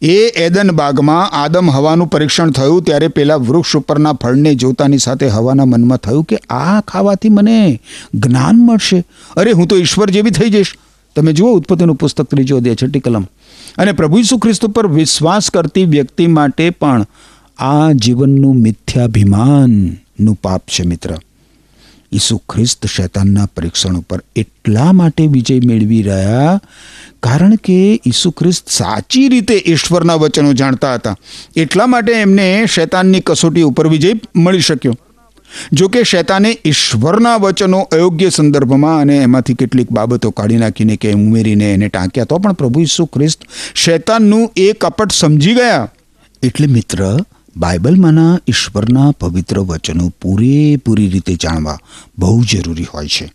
એ 0.04 0.28
એદન 0.28 0.70
બાગમાં 0.70 1.30
આદમ 1.30 1.70
હવાનું 1.70 2.06
પરીક્ષણ 2.06 2.50
થયું 2.50 2.82
ત્યારે 2.82 3.08
પેલા 3.08 3.36
વૃક્ષ 3.36 3.76
ઉપરના 3.76 4.12
ફળને 4.12 4.54
જોતાની 4.54 4.98
સાથે 4.98 5.28
હવાના 5.28 5.64
મનમાં 5.64 5.98
થયું 5.98 6.24
કે 6.24 6.36
આ 6.36 6.80
ખાવાથી 6.80 7.28
મને 7.28 7.80
જ્ઞાન 8.14 8.56
મળશે. 8.56 9.04
અરે, 9.36 9.52
હું 9.52 9.66
તો 9.66 9.76
ઈશ્વર 9.76 10.10
જેવી 10.10 10.30
થઈ 10.30 10.50
જઈશ. 10.50 10.76
તમે 11.16 11.32
જુઓ 11.32 11.52
ઉત્પત્તિનું 11.52 11.96
પુસ્તક 11.96 12.24
ત્રીજો 12.24 12.56
અધ્યાય, 12.56 12.76
છઠ્ઠી 12.82 13.00
કલમ. 13.00 13.22
અને 13.78 13.92
પ્રભુ 13.92 14.18
ઈસુ 14.18 14.38
ખ્રિસ્ત 14.38 14.66
પર 14.66 14.86
વિશ્વાસ 14.86 15.50
કરતી 15.50 15.84
વ્યક્તિ 15.84 16.26
માટે 16.26 16.70
પણ 16.70 17.06
આ 17.58 17.92
જીવનનું 17.92 18.56
મિથ્યાભિમાનનું 18.56 20.34
પાપ 20.34 20.62
છે 20.66 20.86
મિત્ર. 20.86 21.14
ઈસુ 22.14 22.36
ખ્રિસ્ત 22.50 22.86
શૈતાનના 22.88 23.46
પરીક્ષણ 23.56 24.00
ઉપર 24.00 24.20
એટલા 24.36 24.90
માટે 24.98 25.26
વિજય 25.34 25.56
મેળવી 25.70 26.02
રહ્યા, 26.02 26.58
કારણ 27.22 27.54
કે 27.66 27.78
ઈસુ 28.06 28.34
ખ્રિસ્ત 28.40 28.64
સાચી 28.72 29.24
રીતે 29.28 29.56
ઈશ્વરના 29.66 30.18
વચનો 30.22 30.52
જાણતા 30.60 30.94
હતા. 30.94 31.16
એટલા 31.56 31.86
માટે 31.86 32.12
એમને 32.18 32.46
શૈતાનની 32.76 33.24
કસોટી 33.26 33.66
ઉપર 33.70 33.88
વિજય 33.88 34.14
મળી 34.36 34.68
શક્યો. 34.68 34.96
જો 35.72 35.86
કે 35.88 36.00
શૈતાને 36.04 36.50
ઈશ્વરના 36.64 37.34
વચનો 37.38 37.80
અયોગ્ય 37.92 38.30
સંદર્ભમાં 38.30 39.00
અને 39.02 39.16
એમાંથી 39.18 39.58
કેટલીક 39.60 39.92
બાબતો 39.92 40.30
કાઢી 40.32 40.62
નાખીને 40.62 40.96
કે 40.96 41.12
ઉમેરીને 41.14 41.68
એને 41.72 41.88
ટાંક્યા, 41.88 42.30
તો 42.30 42.38
પણ 42.38 42.58
પ્રભુ 42.62 42.80
ઈસુ 42.80 43.06
ખ્રિસ્ત 43.06 43.46
શૈતાનનું 43.84 44.50
એ 44.56 44.72
કપટ 44.80 45.12
સમજી 45.12 45.54
ગયા. 45.54 45.86
એટલે 46.42 46.66
મિત્ર 46.68 47.00
બાઇબલમાંના 47.56 48.38
ઈશ્વરના 48.48 49.10
પવિત્ર 49.10 49.58
વચનો 49.58 50.08
પૂરેપૂરી 50.08 51.08
રીતે 51.08 51.34
જાણવા 51.34 51.78
બહુ 52.18 52.44
જરૂરી 52.44 52.84
હોય 52.84 53.08
છે. 53.08 53.32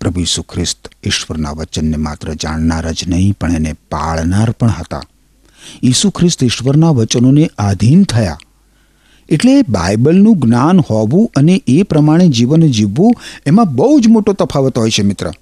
પ્રભુ 0.00 0.20
ઈસુ 0.20 0.42
ખ્રિસ્ત 0.42 0.88
ઈશ્વરના 1.06 1.50
વચનને 1.50 1.96
માત્ર 1.96 2.34
જાણનાર 2.34 2.92
જ 2.92 3.04
નહીં, 3.08 3.34
પણ 3.40 3.52
એને 3.52 3.72
પાળનાર 3.72 4.50
પણ 4.50 4.68
હતા. 4.68 5.02
ઈસુ 5.82 6.10
ખ્રિસ્ત 6.10 6.44
ઈશ્વરના 6.44 6.90
વચનોને 6.90 7.50
આધીન 7.58 8.04
થયા. 8.04 8.38
એટલે 9.28 9.62
બાઇબલનું 9.62 10.40
જ્ઞાન 10.40 10.80
હોવું 10.80 11.30
અને 11.36 11.62
એ 11.66 11.82
પ્રમાણે 11.82 12.28
જીવન 12.28 12.66
જીવવું 12.66 13.14
એમાં 13.46 13.74
બહુ 13.74 14.00
જ 14.00 14.08
મોટો 14.08 14.32
તફાવત 14.32 14.78
હોય 14.78 14.90
છે 14.90 15.02
મિત્ર. 15.02 15.32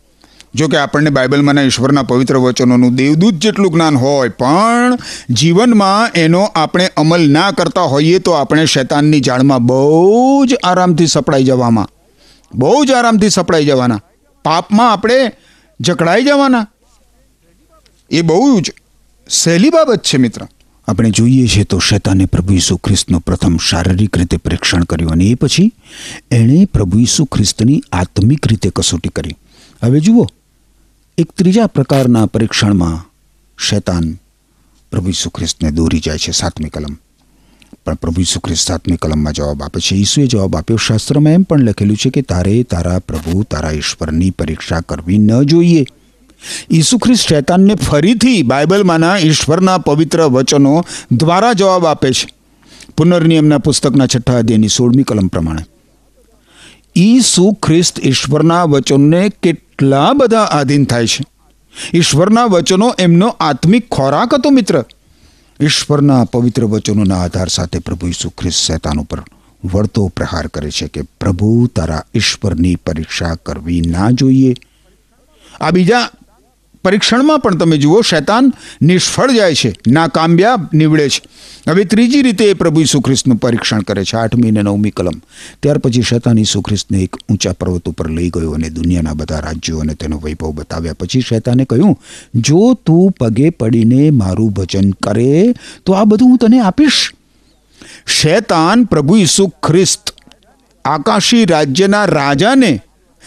જો 0.55 0.69
કે 0.69 0.77
આપણને 0.77 1.11
બાઇબલમાંના 1.11 1.63
ઈશ્વરના 1.63 2.03
પવિત્ર 2.03 2.37
વચનોનું 2.37 2.95
દેવદૂત 2.95 3.35
જેટલું 3.35 3.73
જ્ઞાન 3.73 3.97
હોય, 3.97 4.29
પણ 4.29 4.99
જીવનમાં 5.31 6.11
એનો 6.15 6.43
આપણે 6.45 6.91
અમલ 6.97 7.31
ના 7.31 7.51
કરતા 7.51 7.83
હોઈએ 7.83 8.19
તો 8.19 8.31
આપણે 8.31 8.67
શૈતાનની 8.67 9.21
જાળમાં 9.21 9.67
બહુ 9.67 10.47
જ 10.47 10.55
આરામથી 10.65 11.07
સપડાઈ 11.07 11.45
જવામાં. 11.45 11.89
બહુ 12.55 12.85
જ 12.85 12.91
આરામથી 12.91 13.31
સપડાઈ 13.31 13.65
જવાના. 13.65 14.01
પાપમાં 14.45 14.93
આપણે 14.93 15.33
જકડાઈ 15.81 16.25
જવાના. 16.25 16.67
એ 18.11 18.23
બહુ 18.23 18.61
જ 18.61 18.73
સહેલી 19.31 19.71
બાબત 19.71 20.03
છે 20.03 20.17
મિત્ર. 20.17 20.47
આપણે 20.89 21.11
જોઈએ 21.11 21.47
છીએ 21.47 21.65
તો 21.65 21.79
શૈતાને 21.79 22.25
પ્રભુ 22.25 22.55
ઈસુ 22.55 22.77
ખ્રિસ્તનું 22.77 23.21
પ્રથમ 23.21 23.57
શારીરિક 23.57 24.19
રીતે 24.19 24.37
પરીક્ષણ 24.37 24.85
કર્યું 24.85 25.11
અને 25.11 25.25
એ 25.25 25.35
પછી 25.35 25.73
એણે 26.31 26.65
પ્રભુ 26.65 26.99
ઈસુ 26.99 27.25
ખ્રિસ્તની 27.25 27.83
આત્મિક 27.93 28.47
રીતે 28.47 28.71
કસોટી 28.77 29.09
કરી. 29.09 29.37
હવે 29.83 30.01
જુઓ 30.01 30.27
એક 31.19 31.33
ત્રીજા 31.33 31.67
પ્રકારના 31.67 32.27
પરીક્ષણમાં 32.27 33.13
શૈતાન 33.69 34.19
પ્રભુ 34.91 35.09
ઈસુ 35.09 35.31
ખ્રિસ્તને 35.31 35.71
દોરી 35.71 35.99
જાય 35.99 36.19
છે 36.19 36.33
સાતમી 36.33 36.69
કલમ. 36.69 36.99
પણ 37.87 37.95
પ્રભુ 37.95 38.21
ઈસુ 38.21 38.41
ખ્રિસ્ત 38.41 38.69
સાતમી 38.69 38.97
કલમમાં 38.97 39.33
જવાબ 39.33 39.63
આપે 39.63 39.81
છે. 39.81 39.95
ઈસુએ 39.95 40.27
જવાબ 40.27 40.57
આપ્યો, 40.57 40.77
શાસ્ત્રમાં 40.77 41.33
એમ 41.33 41.43
પણ 41.43 41.61
લખેલું 41.61 41.97
છે 41.97 42.11
કે 42.11 42.23
તારે 42.23 42.63
તારા 42.63 42.99
પ્રભુ, 42.99 43.43
તારા 43.43 43.71
ઈશ્વરની 43.71 44.31
પરીક્ષા 44.31 44.81
કરવી 44.81 45.19
ન 45.19 45.43
જોઈએ. 45.43 45.87
ઈસુ 46.71 46.99
ખ્રિસ્ત 46.99 47.29
શૈતાનને 47.29 47.75
ફરીથી 47.75 48.43
બાઇબલમાંના 48.43 49.17
ઈશ્વરના 49.17 49.79
પવિત્ર 49.79 50.23
વચનો 50.23 50.85
દ્વારા 51.13 51.53
જવાબ 51.53 51.87
આપે 51.87 52.13
છે. 52.13 52.27
પુનર્નિયમના 52.97 53.59
પુસ્તકના 53.59 54.07
છઠ્ઠા 54.07 54.39
અધ્યાયની 54.39 54.69
સોળમી 54.69 55.03
કલમ 55.03 55.27
પ્રમાણે. 55.27 55.63
ઈસુ 56.97 57.53
ખ્રિસ્ત 57.53 58.07
ઈશ્વરના 58.07 58.65
વચનને 58.65 59.29
કેટલા 59.29 59.68
બધા 60.13 60.43
આધીન 60.43 60.85
થાય 60.85 61.07
છે. 61.07 61.25
ઈશ્વરના 61.95 62.45
વચનો 62.45 62.95
એમનો 62.99 63.37
આત્મિક 63.41 63.89
ખોરાક 63.91 64.35
હતો 64.35 64.51
મિત્ર. 64.51 64.85
ઈશ્વરના 65.61 66.25
પવિત્ર 66.25 66.65
વચનોના 66.65 67.23
આધાર 67.23 67.49
સાથે 67.49 67.79
પ્રભુ 67.79 68.07
ઈસુ 68.07 68.31
ખ્રિસ્ત 68.31 68.59
શૈતાન 68.59 69.01
ઉપર 69.01 69.23
વળતો 69.65 70.09
પ્રહાર 70.09 70.47
કરે 70.47 70.71
છે 70.71 70.89
કે 70.89 71.03
પ્રભુ 71.03 71.67
તારા 71.77 72.03
ઈશ્વરની 72.15 72.77
પરીક્ષા 72.77 73.35
કરવી 73.35 73.81
ના 73.81 74.11
જોઈએ. 74.11 74.55
આ 75.61 75.71
બીજા 75.71 76.11
પરીક્ષણમાં 76.89 77.39
પણ 77.39 77.57
તમે 77.57 77.79
જુઓ, 77.79 78.01
શૈતાન 78.01 78.53
નિષ્ફળ 78.83 79.31
જાય 79.31 79.55
છે 79.55 79.75
નાકામયાબ 79.89 80.69
નીવડે 80.75 81.09
છે. 81.09 81.23
હવે 81.71 81.85
ત્રીજી 81.85 82.23
રીતે 82.23 82.45
એ 82.45 82.53
પ્રભુ 82.53 82.81
ઈસુ 82.81 83.01
ખ્રિસ્તનું 83.01 83.37
પરીક્ષણ 83.37 83.81
કરે 83.81 84.05
છે, 84.05 84.17
આઠમી 84.17 84.49
અને 84.49 84.63
નવમી 84.63 84.91
કલમ. 84.91 85.13
ત્યાર 85.63 85.79
પછી 85.79 86.03
શૈતાન 86.03 86.39
ઈસુ 86.39 86.61
ખ્રિસ્તને 86.61 86.99
એક 86.99 87.17
ઊંચા 87.17 87.53
પર્વત 87.53 87.89
ઉપર 87.89 88.11
લઈ 88.11 88.31
ગયો 88.31 88.51
અને 88.51 88.71
દુનિયાના 88.71 89.13
બધા 89.13 89.41
રાજ્યો 89.41 89.79
અને 89.79 89.95
તેનો 89.95 90.21
વૈભવ 90.25 90.51
બતાવ્યા. 90.51 90.93
પછી 90.93 91.21
શૈતાને 91.21 91.65
કહ્યું, 91.65 91.99
જો 92.35 92.75
તું 92.75 93.11
પગે 93.21 93.51
પડીને 93.51 94.11
મારું 94.11 94.51
ભજન 94.51 94.91
કરે, 94.91 95.55
તો 95.85 95.93
આ 95.93 96.05
બધું 96.05 96.29
હું 96.29 96.39
તને 96.39 96.61
આપીશ. 96.61 97.13
શૈતાન 98.07 98.85
પ્રભુ 98.85 99.17
ઈસુ 99.17 99.49
ખ્રિસ્ત 99.49 100.15
આકાશી 100.85 101.45
રાજ્યના 101.45 102.05
રાજાને, 102.05 102.81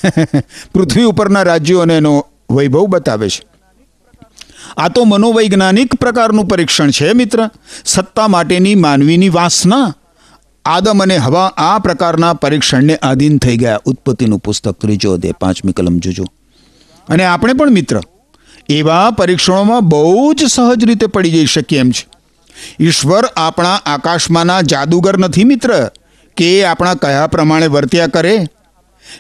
પૃથ્વી 0.74 1.04
ઉપરના 1.04 1.44
રાજ્યો 1.44 1.80
અને 1.80 1.98
એનો 1.98 2.26
વૈભવ 2.52 2.86
બતાવે 2.86 3.30
છે. 3.30 3.51
આ 4.78 4.88
તો 4.88 5.04
મનોવૈજ્ઞાનિક 5.04 5.96
પ્રકારનું 5.96 6.46
પરીક્ષણ 6.46 6.90
છે, 6.90 7.14
મિત્ર. 7.14 7.50
સત્તા 7.86 8.28
માટેની 8.28 8.76
માનવીની 8.76 9.30
વાસના. 9.30 9.94
આદમ 10.66 11.04
અને 11.04 11.18
હવા 11.18 11.54
આ 11.58 11.80
પ્રકારના 11.80 12.34
પરીક્ષણને 12.34 12.96
આધીન 12.96 13.38
થઈ 13.38 13.58
ગયા. 13.58 13.80
ઉત્પત્તિનું 13.86 14.40
પુસ્તક 14.40 14.72
ત્રીજો 14.72 15.14
અધ્યાય 15.14 15.34
પાંચમી 15.40 15.72
કલમ 15.72 15.98
જોજો. 15.98 16.26
અને 17.10 17.26
આપણે 17.26 17.54
પણ, 17.54 17.70
મિત્ર, 17.70 18.02
એવા 18.70 19.12
પરીક્ષણોમાં 19.12 19.90
બહુ 19.90 20.34
જ 20.34 20.44
સહજ 20.44 20.86
રીતે 20.86 21.06
પડી 21.06 21.32
જઈ 21.32 21.46
શકીએ 21.46 21.80
એમ 21.80 21.92
છે. 21.92 22.08
ઈશ્વર 22.80 23.26
આપણા 23.26 23.76
આકાશમાંના 23.76 24.62
જાદુગર 24.62 25.18
નથી, 25.18 25.44
મિત્ર. 25.44 25.92
કે 26.38 26.66
આપણા 26.66 26.94
કયા 26.94 27.28
પ્રમાણે 27.28 27.68
વર્ત્યા 27.68 28.08
કરે? 28.08 28.48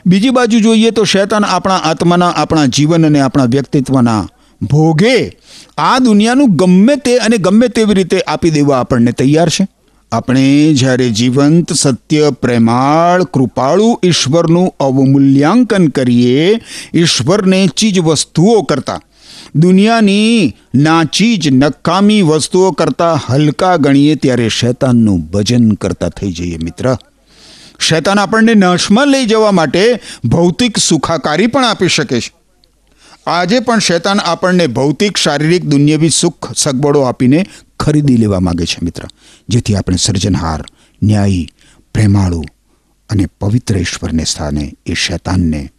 બીજી 0.06 0.30
બાજુ 0.30 0.60
જોઈએ 0.60 0.92
તો 0.92 1.04
શેતાન 1.04 1.46
આપણા 1.46 1.76
આત્માના, 1.76 2.30
આપણા 2.30 2.66
જીવન 2.66 3.06
અને 3.06 3.20
આપણા 3.20 3.46
વ્યક્તિત્વના 3.46 4.28
ભોગે 4.62 5.38
આ 5.78 6.00
દુનિયાનું 6.00 6.56
ગમે 6.56 6.96
તે 6.96 7.18
અને 7.18 7.38
ગમે 7.38 7.68
તેવી 7.68 7.94
રીતે 7.94 8.22
આપી 8.22 8.50
દેવા 8.50 8.80
આપણને 8.80 9.12
તૈયાર 9.12 9.50
છે. 9.50 9.68
આપણે 10.12 10.74
જ્યારે 10.74 11.10
જીવંત, 11.10 11.74
સત્ય, 11.74 12.30
પ્રેમાળ, 12.42 13.24
કૃપાળુ 13.24 14.00
ઈશ્વરનું 14.04 14.76
અવમૂલ્યાંકન 14.80 15.88
કરીએ, 15.88 16.60
ઈશ્વરને 16.94 17.68
ચીજ 17.68 18.00
વસ્તુઓ 18.00 18.62
કરતા, 18.62 19.02
દુનિયાની 19.56 20.56
નાચીજ 20.76 21.48
નકામી 21.52 22.22
વસ્તુઓ 22.22 22.72
કરતા 22.72 23.22
હલકા 23.30 23.76
ગણીએ 23.76 24.16
ત્યારે 24.16 24.50
શૈતાનનું 24.50 25.20
ભજન 25.20 25.72
કરતા 25.72 26.10
થઈ 26.10 26.32
જઈએ 26.32 26.58
મિત્ર. 26.58 26.98
શૈતાન 27.80 28.20
આપણને 28.20 28.54
નાશમાં 28.54 29.08
લઈ 29.08 29.26
જવા 29.26 29.52
માટે 29.52 30.00
ભૌતિક 30.26 30.78
સુખાકારી 30.78 31.48
પણ 31.48 31.66
આપી 31.66 31.88
શકે 31.88 32.20
છે. 32.20 32.41
આજે 33.32 33.60
પણ 33.60 33.80
શૈતાન 33.80 34.20
આપણને 34.20 34.68
ભૌતિક, 34.68 35.18
શારીરિક, 35.18 35.66
દુન્યવી 35.66 36.10
સુખ, 36.10 36.52
સગવડો 36.56 37.02
આપીને 37.02 37.46
ખરીદી 37.80 38.18
લેવા 38.18 38.40
માગે 38.40 38.66
છે 38.66 38.80
મિત્ર. 38.84 39.04
જેથી 39.50 39.76
આપણે 39.76 39.96
સર્જનહાર, 39.96 40.66
ન્યાયી, 41.04 41.48
પ્રેમાળુ 41.94 42.44
અને 43.10 43.26
પવિત્ર 43.40 43.78
ઈશ્વરને 43.78 44.24
સ્થાને 44.24 44.74
એ 44.86 44.94
શૈતાનને 44.94 45.72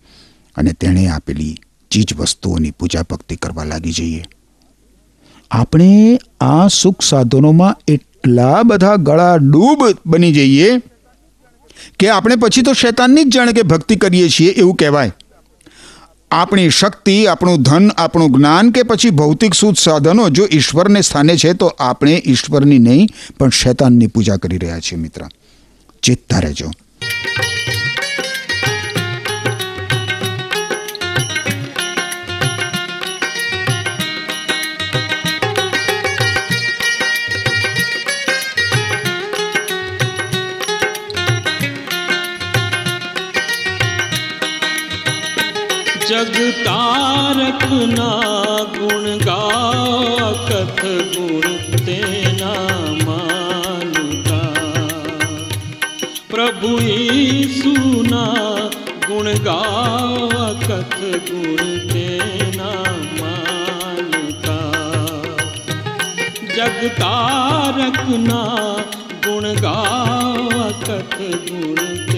અને 0.57 0.73
તેણે 0.73 1.09
આપેલી 1.09 1.59
ચીજ 1.91 2.15
વસ્તુઓની 2.17 2.71
પૂજા 2.71 3.03
ભક્તિ 3.03 3.37
કરવા 3.37 3.65
લાગી 3.65 3.93
જઈએ. 3.93 4.25
આપણે 5.51 6.19
આ 6.41 6.69
સુખ 6.69 7.03
સાધનોમાં 7.03 7.77
એટલા 7.89 8.63
બધા 8.63 8.97
ગળા 8.97 9.37
ડૂબ 9.37 9.79
બની 10.07 10.33
જઈએ 10.33 10.79
કે 11.99 12.09
આપણે 12.09 12.37
પછી 12.37 12.63
તો 12.63 12.73
શૈતાનની 12.73 13.25
જ 13.25 13.29
જાણે 13.29 13.53
કે 13.53 13.63
ભક્તિ 13.63 13.97
કરીએ 13.97 14.29
છીએ 14.29 14.51
એવું 14.51 14.75
કહેવાય. 14.75 15.13
આપણી 16.33 16.71
શક્તિ, 16.71 17.27
આપણું 17.27 17.63
ધન, 17.63 17.91
આપણું 17.91 18.31
જ્ઞાન 18.33 18.71
કે 18.71 18.83
પછી 18.83 19.11
ભૌતિક 19.11 19.55
સુખ 19.55 19.79
સાધનો 19.79 20.29
જો 20.29 20.49
ઈશ્વરને 20.53 21.01
સ્થાને 21.01 21.37
છે, 21.37 21.53
તો 21.53 21.67
આપણે 21.67 22.23
ઈશ્વરની 22.27 22.79
નહીં, 22.79 23.09
પણ 23.39 23.49
શૈતાનની 23.49 24.07
પૂજા 24.07 24.37
કરી 24.37 24.59
રહ્યા 24.59 24.81
છીએ 24.81 24.99
મિત્ર. 24.99 25.23
ચેતતા 26.03 26.39
રહેજો. 26.39 26.71
जग 46.09 46.37
तारक 46.65 47.63
ना 47.91 48.07
गुण 48.77 49.05
गा 49.19 49.43
कथ 50.49 50.81
गुण 51.13 51.45
तेना 51.87 52.51
मानुका 53.03 54.41
प्रभु 56.33 56.71
यीशु 56.81 57.75
ना 58.09 58.25
गुण 59.07 59.33
गा 59.47 59.61
कथ 60.67 60.99
गुण 61.31 61.63
तेना 61.93 62.73
मानुका 63.21 64.59
जग 66.57 66.81
तारक 67.01 68.03
ना 68.29 68.43
गुण 69.27 69.53
गा 69.61 69.79
कथ 70.89 71.21
गुण 71.51 72.12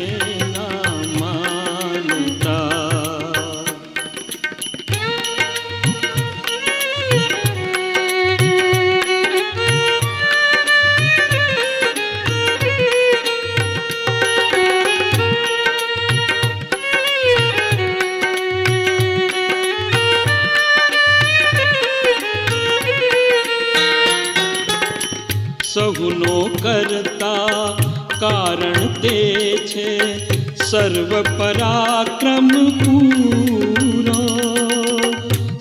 સર્વ 30.75 31.12
પરાક્રમ 31.38 32.49
પૂરો 32.78 34.23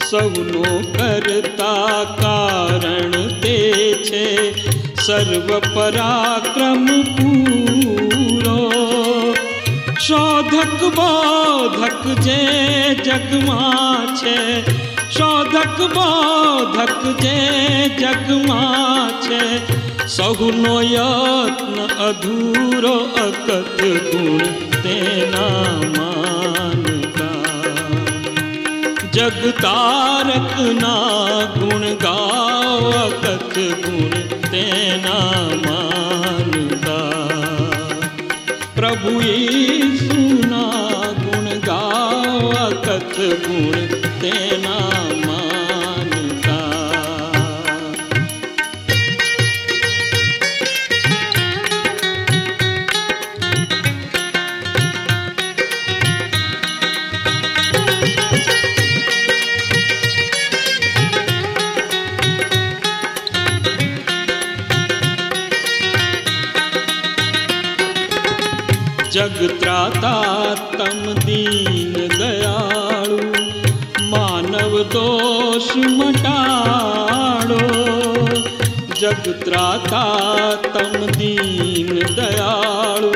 સૌનો 0.03 0.71
કરતા 0.93 1.99
કારણ 2.15 3.13
તે 3.43 3.59
છે 4.07 4.23
સર્વ 4.99 5.51
પરાક્રમ 5.67 6.89
પૂરો 7.11 8.57
શોધક 9.99 10.81
બોધક 10.97 12.09
જે 12.23 12.41
જગમાં 13.03 14.17
છે 14.17 14.35
શોધક 15.11 15.79
બોધક 15.93 17.01
જે 17.21 17.37
જગમાં 17.95 19.15
છે 19.21 19.41
સહુનો 20.09 20.75
યત્ન 20.89 21.81
અધૂરો 22.01 22.99
અકત 23.21 23.49
ગુણ 24.07 24.72
તેના 24.83 25.73
માનતા 25.95 27.43
જગતારકના 29.15 30.97
ગુણ 31.53 31.85
ગાવ 31.97 32.83
અકથ 32.97 33.59
ગુણ 33.83 34.15
તેના 34.47 35.43
માનતા 35.65 37.29
પ્રભુ 38.75 39.13
ઈસુના 39.29 41.13
ગુણ 41.21 41.47
ગાવ 41.69 42.51
અકથ 42.61 43.19
ગુણ 43.45 43.79
તેના 44.21 44.71
માનતા 44.71 45.02
જગત્રાતા 69.25 70.55
તમ 70.71 71.03
દીન 71.25 71.93
દયાળુ 72.13 73.19
માનવ 74.11 74.73
દોષ 74.93 75.67
મટાડો 75.91 77.59
જગત્રાતા 78.97 80.49
તમ 80.67 80.97
દીન 81.17 81.93
દયાળુ 82.17 83.13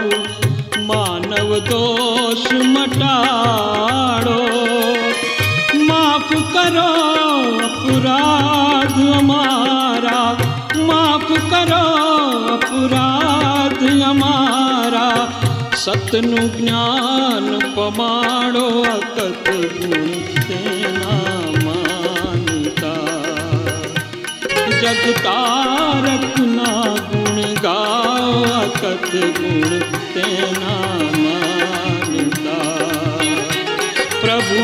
માનવ 0.83 1.51
દોષ 1.69 2.45
મટાડો 2.65 4.46
સતનું 15.87 16.57
જ્ઞાન 16.57 17.59
પમાડો 17.75 18.81
અકત 18.81 19.49
ગુણ 19.49 20.11
તેના 20.47 21.43
માનતા. 21.65 23.19
જગતારકના 24.81 26.93
ગુણ 26.93 27.53
ગાવ 27.53 28.43
અકત 28.43 29.15
ગુણ 29.15 29.79
તેના 30.13 30.99
માનતા. 31.23 32.79
પ્રભુ 34.21 34.59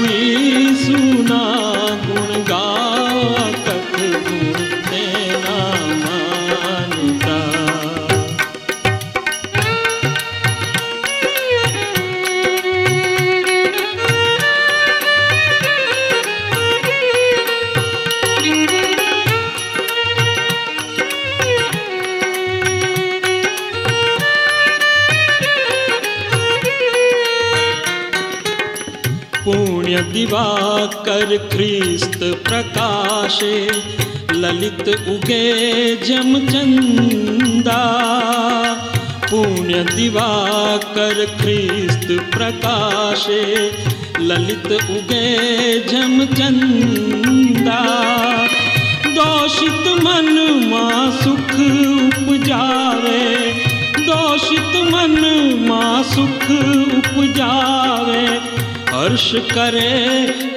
લલિત 34.73 34.88
ઉગે 35.07 35.43
જમચંદા 35.97 37.75
પુણ્ય 39.29 39.83
દિવાકર 39.86 41.17
ખ્રિસ્ત 41.38 42.07
પ્રકાશે 42.31 43.43
લલિત 44.19 44.69
ઉગે 44.89 45.27
જમચંદા 45.89 47.33
દોષિત 49.15 49.86
મનમાં 49.97 51.12
સુખ 51.13 51.59
ઉપજાવે 52.25 53.21
દોષિત 54.01 54.73
મનમાં 54.86 56.03
સુખ 56.05 56.49
ઉપજાવે 57.13 58.23
હર્ષ 58.93 59.29
કરે 59.47 59.93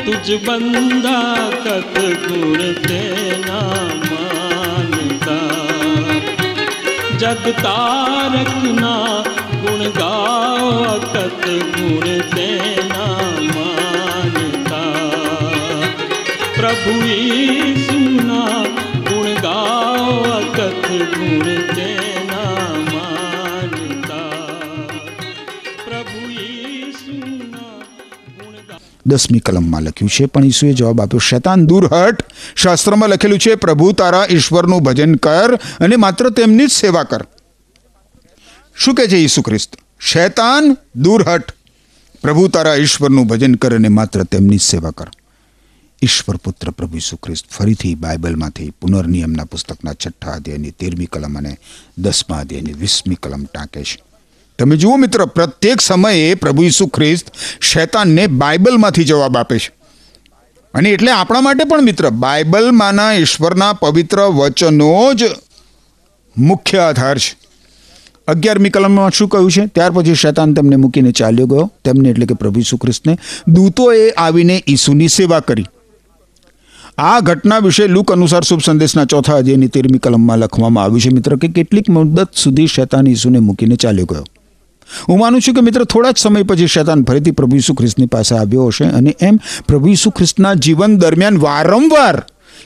તુજ 0.05 0.29
બંદા 0.38 1.50
કત 1.62 1.96
ગુણ 2.22 2.61
તેના 2.83 4.06
જગતારકના 7.18 9.12
ગુણ 9.61 9.85
ગાવ 9.92 11.05
કત 11.07 11.44
ગુણ 11.72 12.09
તેના 12.35 13.29
માનતા 13.48 15.11
પ્રભુ 16.57 16.96
સુના 17.87 18.62
ગુણ 19.07 19.31
ગાવ 19.42 20.44
કત 20.52 20.88
ગુણ 21.14 21.48
તેના 21.70 22.06
દસમી 29.07 29.38
કલમમાં 29.38 29.83
લખ્યું 29.83 30.11
છે. 30.11 30.27
પણ 30.27 30.45
ઈસુએ 30.45 30.73
જવાબ 30.73 31.01
આપ્યો, 31.01 31.19
શૈતાન 31.19 31.66
દૂર 31.66 31.87
હટ. 31.87 32.16
શાસ્ત્રમાં 32.57 33.09
લખેલું 33.09 33.38
છે, 33.38 33.55
પ્રભુ 33.55 33.92
તારા 33.92 34.27
ઈશ્વરનું 34.31 34.83
ભજન 34.83 35.14
કર 35.14 35.55
અને 35.57 35.97
માત્ર 35.97 36.31
તેમની 36.31 36.66
જ 36.66 36.71
સેવા 36.71 37.03
કર. 37.03 37.23
શું 38.77 38.95
કહે 38.95 39.07
છે 39.07 39.16
ઈસુ 39.16 39.42
ખ્રિસ્ત? 39.42 39.77
શૈતાન 40.01 40.77
દૂર 40.97 41.23
હટ. 41.23 41.53
પ્રભુ 42.23 42.49
તારા 42.49 42.75
ઈશ્વરનું 42.75 43.27
ભજન 43.27 43.55
કર 43.55 43.75
અને 43.75 43.88
માત્ર 43.88 44.23
તેમની 44.23 44.57
જ 44.57 44.61
સેવા 44.61 44.90
કર. 44.90 45.07
ઈશ્વર 46.03 46.37
પુત્ર 46.37 46.71
પ્રભુ 46.71 46.97
ઈસુ 46.97 47.16
ખ્રિસ્ત 47.16 47.47
ફરીથી 47.51 47.95
બાઇબલમાંથી 47.95 48.71
પુનર્નિયમના 48.71 49.45
પુસ્તકના 49.45 49.92
છઠ્ઠા 49.92 50.33
અધ્યાયની 50.33 50.71
તેરમી 50.71 51.07
કલમ 51.07 51.38
અને 51.38 51.57
દસમા 51.99 52.38
અધ્યાયની 52.38 52.73
વીસમી 52.73 53.14
કલમ 53.14 53.45
ટાંકે 53.45 53.85
છે. 53.85 54.06
તમે 54.59 54.77
જુઓ 54.77 54.97
મિત્ર, 54.97 55.25
પ્રત્યેક 55.25 55.81
સમયે 55.81 56.35
પ્રભુ 56.35 56.62
ઈસુ 56.62 56.87
ખ્રિસ્ત 56.87 57.27
શૈતાનને 57.61 58.27
બાઇબલમાંથી 58.27 59.05
જવાબ 59.05 59.37
આપે 59.37 59.59
છે. 59.59 59.71
અને 60.75 60.90
એટલે 60.90 61.11
આપણા 61.11 61.40
માટે 61.40 61.64
પણ 61.64 61.83
મિત્ર, 61.83 62.11
બાઇબલમાંના 62.11 63.12
ઈશ્વરના 63.12 63.73
પવિત્ર 63.73 64.21
વચનો 64.21 65.14
જ 65.14 65.23
મુખ્ય 66.38 66.79
આધાર 66.79 67.19
છે. 67.19 67.37
અગિયારમી 68.29 68.71
કલમમાં 68.71 69.11
શું 69.11 69.29
કહ્યું 69.29 69.51
છે? 69.51 69.66
ત્યાર 69.66 69.90
પછી 69.90 70.14
શૈતાન 70.14 70.55
તેમને 70.55 70.77
મૂકીને 70.77 71.12
ચાલ્યો 71.12 71.47
ગયો. 71.47 71.73
તેમને 71.85 72.09
એટલે 72.09 72.27
કે 72.27 72.35
પ્રભુ 72.35 72.61
ઈસુ 72.61 72.77
ખ્રિસ્તને 72.77 73.19
દૂતોએ 73.49 74.11
આવીને 74.11 74.64
ઈસુની 74.69 75.09
સેવા 75.09 75.40
કરી. 75.40 75.66
આ 76.99 77.21
ઘટના 77.21 77.59
વિશે 77.59 77.87
લુક 77.87 78.12
અનુસાર 78.12 78.42
શુભ 78.42 78.61
સંદેશના 78.61 79.05
ચોથા 79.05 79.37
અધ્યાયની 79.37 79.66
તેરમી 79.66 79.99
કલમમાં 79.99 80.38
લખવામાં 80.38 80.85
આવ્યું 80.85 81.01
છે 81.01 81.09
મિત્ર, 81.09 81.37
કે 81.37 81.49
કેટલીક 81.49 81.90
મુદત 81.90 82.29
સુધી 82.37 82.66
શૈતાન 82.66 83.07
ઈસુને 83.07 83.38
મૂકીને 83.38 83.77
ચાલ્યો 83.77 84.07
ગયો. 84.07 84.25
હું 85.09 85.18
માનું 85.18 85.40
છું 85.40 85.55
કે 85.55 85.61
મિત્ર, 85.61 85.85
થોડા 85.85 86.11
જ 86.11 86.18
સમય 86.18 86.42
પછી 86.42 86.66
શૈતાન 86.66 87.05
ફરીથી 87.05 87.31
પ્રભુ 87.31 87.57
ઈસુ 87.57 87.75
ખ્રિસ્તની 87.75 88.07
પાસે 88.07 88.35
આવ્યો 88.37 88.66
હશે 88.66 88.85
અને 88.85 89.16
એમ 89.20 89.40
પ્રભુ 89.68 89.88
ઈસુ 89.88 90.11
ખ્રિસ્તના 90.11 90.55
જીવન 90.55 90.99
દરમિયાન 90.99 91.38
વારંવાર 91.38 92.22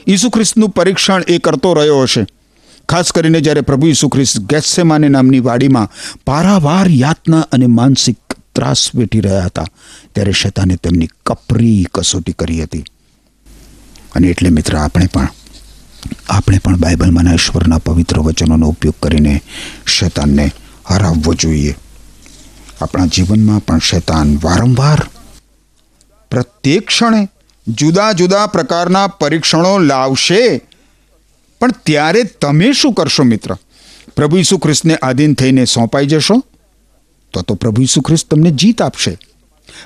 ઈસુ 0.07 0.29
ખ્રિસ્તનું 0.29 0.69
પરીક્ષણ 0.69 1.23
એ 1.27 1.37
કરતો 1.37 1.73
રહ્યો 1.73 2.01
હશે. 2.03 2.25
ખાસ 2.89 3.11
કરીને 3.11 3.41
જ્યારે 3.41 3.61
પ્રભુ 3.61 3.87
ઈસુ 3.87 4.09
ખ્રિસ્ત 4.09 4.39
ગેસેમાને 4.39 5.09
નામની 5.09 5.39
વાડીમાં 5.39 5.91
પારાવાર 6.25 6.87
યાતના 6.87 7.43
અને 7.51 7.67
માનસિક 7.67 8.17
ત્રાસ 8.55 8.89
વેઠી 8.95 9.21
રહ્યા 9.21 9.45
હતા, 9.45 9.65
ત્યારે 10.13 10.31
શૈતાને 10.31 10.77
તેમની 10.77 11.09
કપરી 11.25 11.85
કસોટી 11.93 12.33
કરી 12.33 12.63
હતી. 12.63 12.83
અને 14.15 14.27
એટલે 14.27 14.49
મિત્ર, 14.49 14.75
આપણે 14.77 15.07
પણ 15.13 15.27
આપણે 16.29 16.59
પણ 16.63 16.75
બાઇબલમાંના 16.77 17.33
ઈશ્વરના 17.33 17.77
પવિત્ર 17.77 18.19
વચનોનો 18.19 18.67
ઉપયોગ 18.67 18.95
કરીને 19.01 19.41
શૈતાનને 19.87 20.51
હરાવવો 20.85 21.33
જોઈએ. 21.33 21.75
આપણા 22.81 23.05
જીવનમાં 23.05 23.59
પણ 23.59 23.77
શૈતાન 23.79 24.39
વારંવાર 24.41 25.01
પ્રત્યેક 26.31 26.87
ક્ષણે 26.87 27.29
જુદા 27.67 28.11
જુદા 28.11 28.47
પ્રકારના 28.47 29.07
પરીક્ષણો 29.07 29.77
લાવશે. 29.77 30.61
પણ 31.59 31.71
ત્યારે 31.71 32.23
તમે 32.23 32.73
શું 32.73 32.93
કરશો 32.93 33.23
મિત્ર? 33.23 33.57
પ્રભુ 34.15 34.37
ઈસુ 34.37 34.57
ખ્રિસ્તને 34.57 34.95
આધીન 34.95 35.33
થઈને 35.33 35.65
સોંપાઈ 35.65 36.05
જશો? 36.05 36.43
તો 37.33 37.41
તો 37.41 37.55
પ્રભુ 37.55 37.81
ઈસુ 37.81 38.01
ખ્રિસ્ત 38.01 38.29
તમને 38.29 38.51
જીત 38.51 38.81
આપશે. 38.81 39.17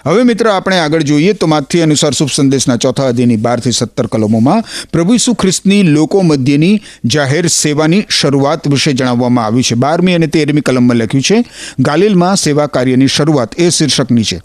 હવે 0.03 0.23
મિત્ર, 0.23 0.47
આપણે 0.47 0.79
આગળ 0.79 1.03
જોઈએ 1.03 1.33
તો 1.33 1.47
માથી 1.47 1.81
અનુસાર 1.81 2.13
શુભ 2.13 2.33
સંદેશના 2.35 2.77
ચોથા 2.77 3.07
અધ્યયની 3.07 3.37
બારથી 3.37 3.71
સત્તર 3.71 4.07
કલમોમાં 4.07 4.63
પ્રભુ 4.91 5.13
ઈસુ 5.13 5.33
ખ્રિસ્તની 5.33 5.83
લોકો 5.97 6.23
મધ્યની 6.23 6.81
જાહેર 7.05 7.49
સેવાની 7.49 8.05
શરૂઆત 8.09 8.67
વિશે 8.67 8.93
જણાવવામાં 8.93 9.45
આવ્યું 9.45 9.63
છે. 9.63 9.75
બારમી 9.75 10.13
અને 10.13 10.27
તેરમી 10.27 10.61
કલમમાં 10.61 10.97
લખ્યું 10.97 11.23
છે, 11.23 11.37
ગાલિલમાં 11.79 12.35
સેવા 12.37 12.67
કાર્યની 12.67 13.07
શરૂઆત 13.07 13.59
એ 13.59 13.69
શીર્ષકની 13.69 14.23
છે. 14.23 14.39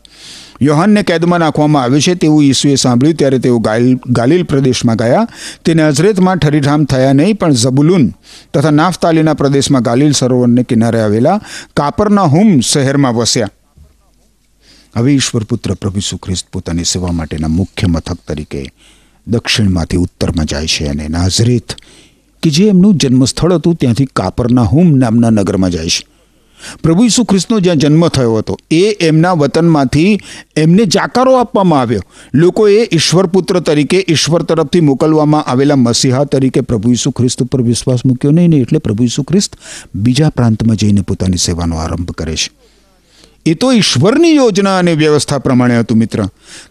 યોહાનને 0.62 1.02
કેદમાં 1.02 1.40
નાખવામાં 1.40 1.82
આવ્યું 1.82 2.02
છે 2.02 2.14
તેવું 2.14 2.42
ઈસુએ 2.44 2.74
સાંભળ્યું 2.76 3.16
ત્યારે 3.16 3.38
તેઓ 3.38 3.58
ગાલિલ 4.18 4.42
પ્રદેશમાં 4.44 4.96
ગયા. 4.96 5.26
તે 5.64 5.74
નઝરેતમાં 5.74 6.38
ઠરીઠામ 6.38 6.84
થયા 6.84 7.12
નહીં, 7.12 7.38
પણ 7.38 7.52
ઝબુલુન 7.52 8.04
તથા 8.54 8.70
નાફતાલીના 8.70 9.34
પ્રદેશમાં 9.34 9.82
ગાલિલ 9.82 10.12
સરોવરને 10.12 10.62
કિનારે 10.62 11.00
આવેલા 11.00 11.38
કાપરના 11.76 12.28
હુમ 12.34 12.60
શહેરમાં 12.60 13.16
વસ્યા. 13.16 13.48
હવે 14.96 15.14
ઈશ્વરપુત્ર 15.14 15.74
પ્રભુ 15.74 16.00
સુખ્રિસ્ત 16.00 16.46
પોતાની 16.52 16.84
સેવા 16.84 17.12
માટેના 17.12 17.48
મુખ્ય 17.48 17.86
મથક 17.86 18.18
તરીકે 18.28 18.72
દક્ષિણમાંથી 19.28 19.96
ઉત્તરમાં 19.96 20.46
જાય 20.46 20.66
છે 20.66 20.86
અને 20.86 21.08
નાઝરીથ, 21.08 21.74
કે 22.42 22.50
જે 22.50 22.68
એમનું 22.68 22.96
જન્મસ્થળ 22.96 23.52
હતું 23.52 23.74
ત્યાંથી 23.74 24.04
કાપરના 24.04 24.62
હુમ 24.62 24.96
નામના 24.96 25.30
નગરમાં 25.30 25.70
જાય 25.70 25.88
છે. 25.88 26.06
પ્રભુ 26.82 27.04
ઈસુ 27.04 27.24
ખ્રિસ્તનો 27.24 27.60
જ્યાં 27.60 27.76
જન્મ 27.76 28.08
થયો 28.08 28.36
હતો, 28.36 28.58
એ 28.70 28.96
એમના 29.00 29.32
વતનમાંથી 29.32 30.18
એમને 30.56 30.84
જાકારો 30.84 31.36
આપવામાં 31.36 31.80
આવ્યો. 31.80 32.00
લોકોએ 32.34 32.88
ઈશ્વરપુત્ર 32.92 33.60
તરીકે 33.60 34.04
ઈશ્વર 34.08 34.42
તરફથી 34.42 34.80
મોકલવામાં 34.80 35.42
આવેલા 35.42 35.76
મસીહા 35.76 36.24
તરીકે 36.24 36.60
પ્રભુ 36.60 36.90
ઈસુ 36.90 37.10
ખ્રિસ્ત 37.10 37.42
ઉપર 37.42 37.62
વિશ્વાસ 37.62 38.06
મૂક્યો 38.06 38.30
નહીં 38.30 38.52
એટલે 38.52 38.78
પ્રભુ 38.78 39.04
ઈસુ 39.04 39.22
ખ્રિસ્ત 39.22 39.56
બીજા 39.94 40.30
પ્રાંતમાં 40.30 40.76
જઈને 40.76 41.00
પોતાની 41.00 41.36
સેવાનો 41.36 41.76
આરંભ 41.76 42.10
કરે 42.10 42.36
છે. 42.36 42.69
એ 43.46 43.54
તો 43.54 43.72
ઈશ્વરની 43.72 44.36
યોજના 44.36 44.78
અને 44.78 44.92
વ્યવસ્થા 44.92 45.38
પ્રમાણે 45.38 45.78
હતું, 45.78 45.98
મિત્ર. 45.98 46.24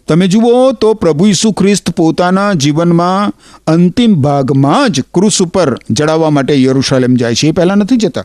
તમે 0.08 0.28
જુઓ 0.28 0.72
તો 0.72 0.94
પ્રભુ 0.94 1.26
ઈસુ 1.26 1.52
ખ્રિસ્ત 1.52 1.90
પોતાના 1.90 2.52
જીવનમાં 2.52 3.32
અંતિમ 3.66 4.14
ભાગમાં 4.14 4.90
જ 4.90 5.00
ક્રુસ 5.14 5.42
ઉપર 5.42 5.78
જડાવવા 5.90 6.30
માટે 6.30 6.62
યરુશાલેમ 6.62 7.14
જાય 7.14 7.34
છે. 7.34 7.48
એ 7.48 7.50
પહેલાં 7.50 7.76
નથી 7.76 7.96
જતા. 7.96 8.24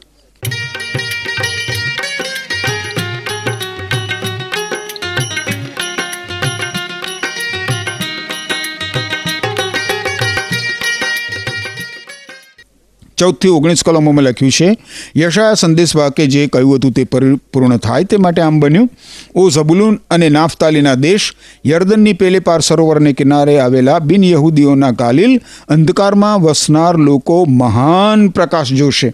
ચૌદથી 13.18 13.48
ઓગણીસ 13.48 13.84
કલમોમાં 13.84 14.24
લખ્યું 14.24 14.52
છે, 14.52 14.78
યશાયા 15.18 15.54
સંદેશ 15.54 15.96
વાક્ય 15.96 16.28
જે 16.28 16.48
કહ્યું 16.48 16.76
હતું 16.76 16.92
તે 16.92 17.04
પરિપૂર્ણ 17.04 17.78
થાય 17.78 18.04
તે 18.04 18.18
માટે 18.18 18.42
આમ 18.42 18.60
બન્યું. 18.60 18.90
ઓ 19.36 19.50
ઝબુલુન 19.50 20.00
અને 20.10 20.30
નાફતાલીના 20.30 20.96
દેશ, 20.96 21.34
યર્દનની 21.66 22.14
પેલે 22.14 22.40
પાર 22.40 22.62
સરોવરને 22.62 23.14
કિનારે 23.14 23.60
આવેલા 23.60 24.00
બિન 24.00 24.24
યહૂદીઓના 24.24 24.92
કાલિલ 24.92 25.42
અંધકારમાં 25.70 26.42
વસનાર 26.42 26.98
લોકો 26.98 27.46
મહાન 27.46 28.30
પ્રકાશ 28.30 28.72
જોશે. 28.72 29.12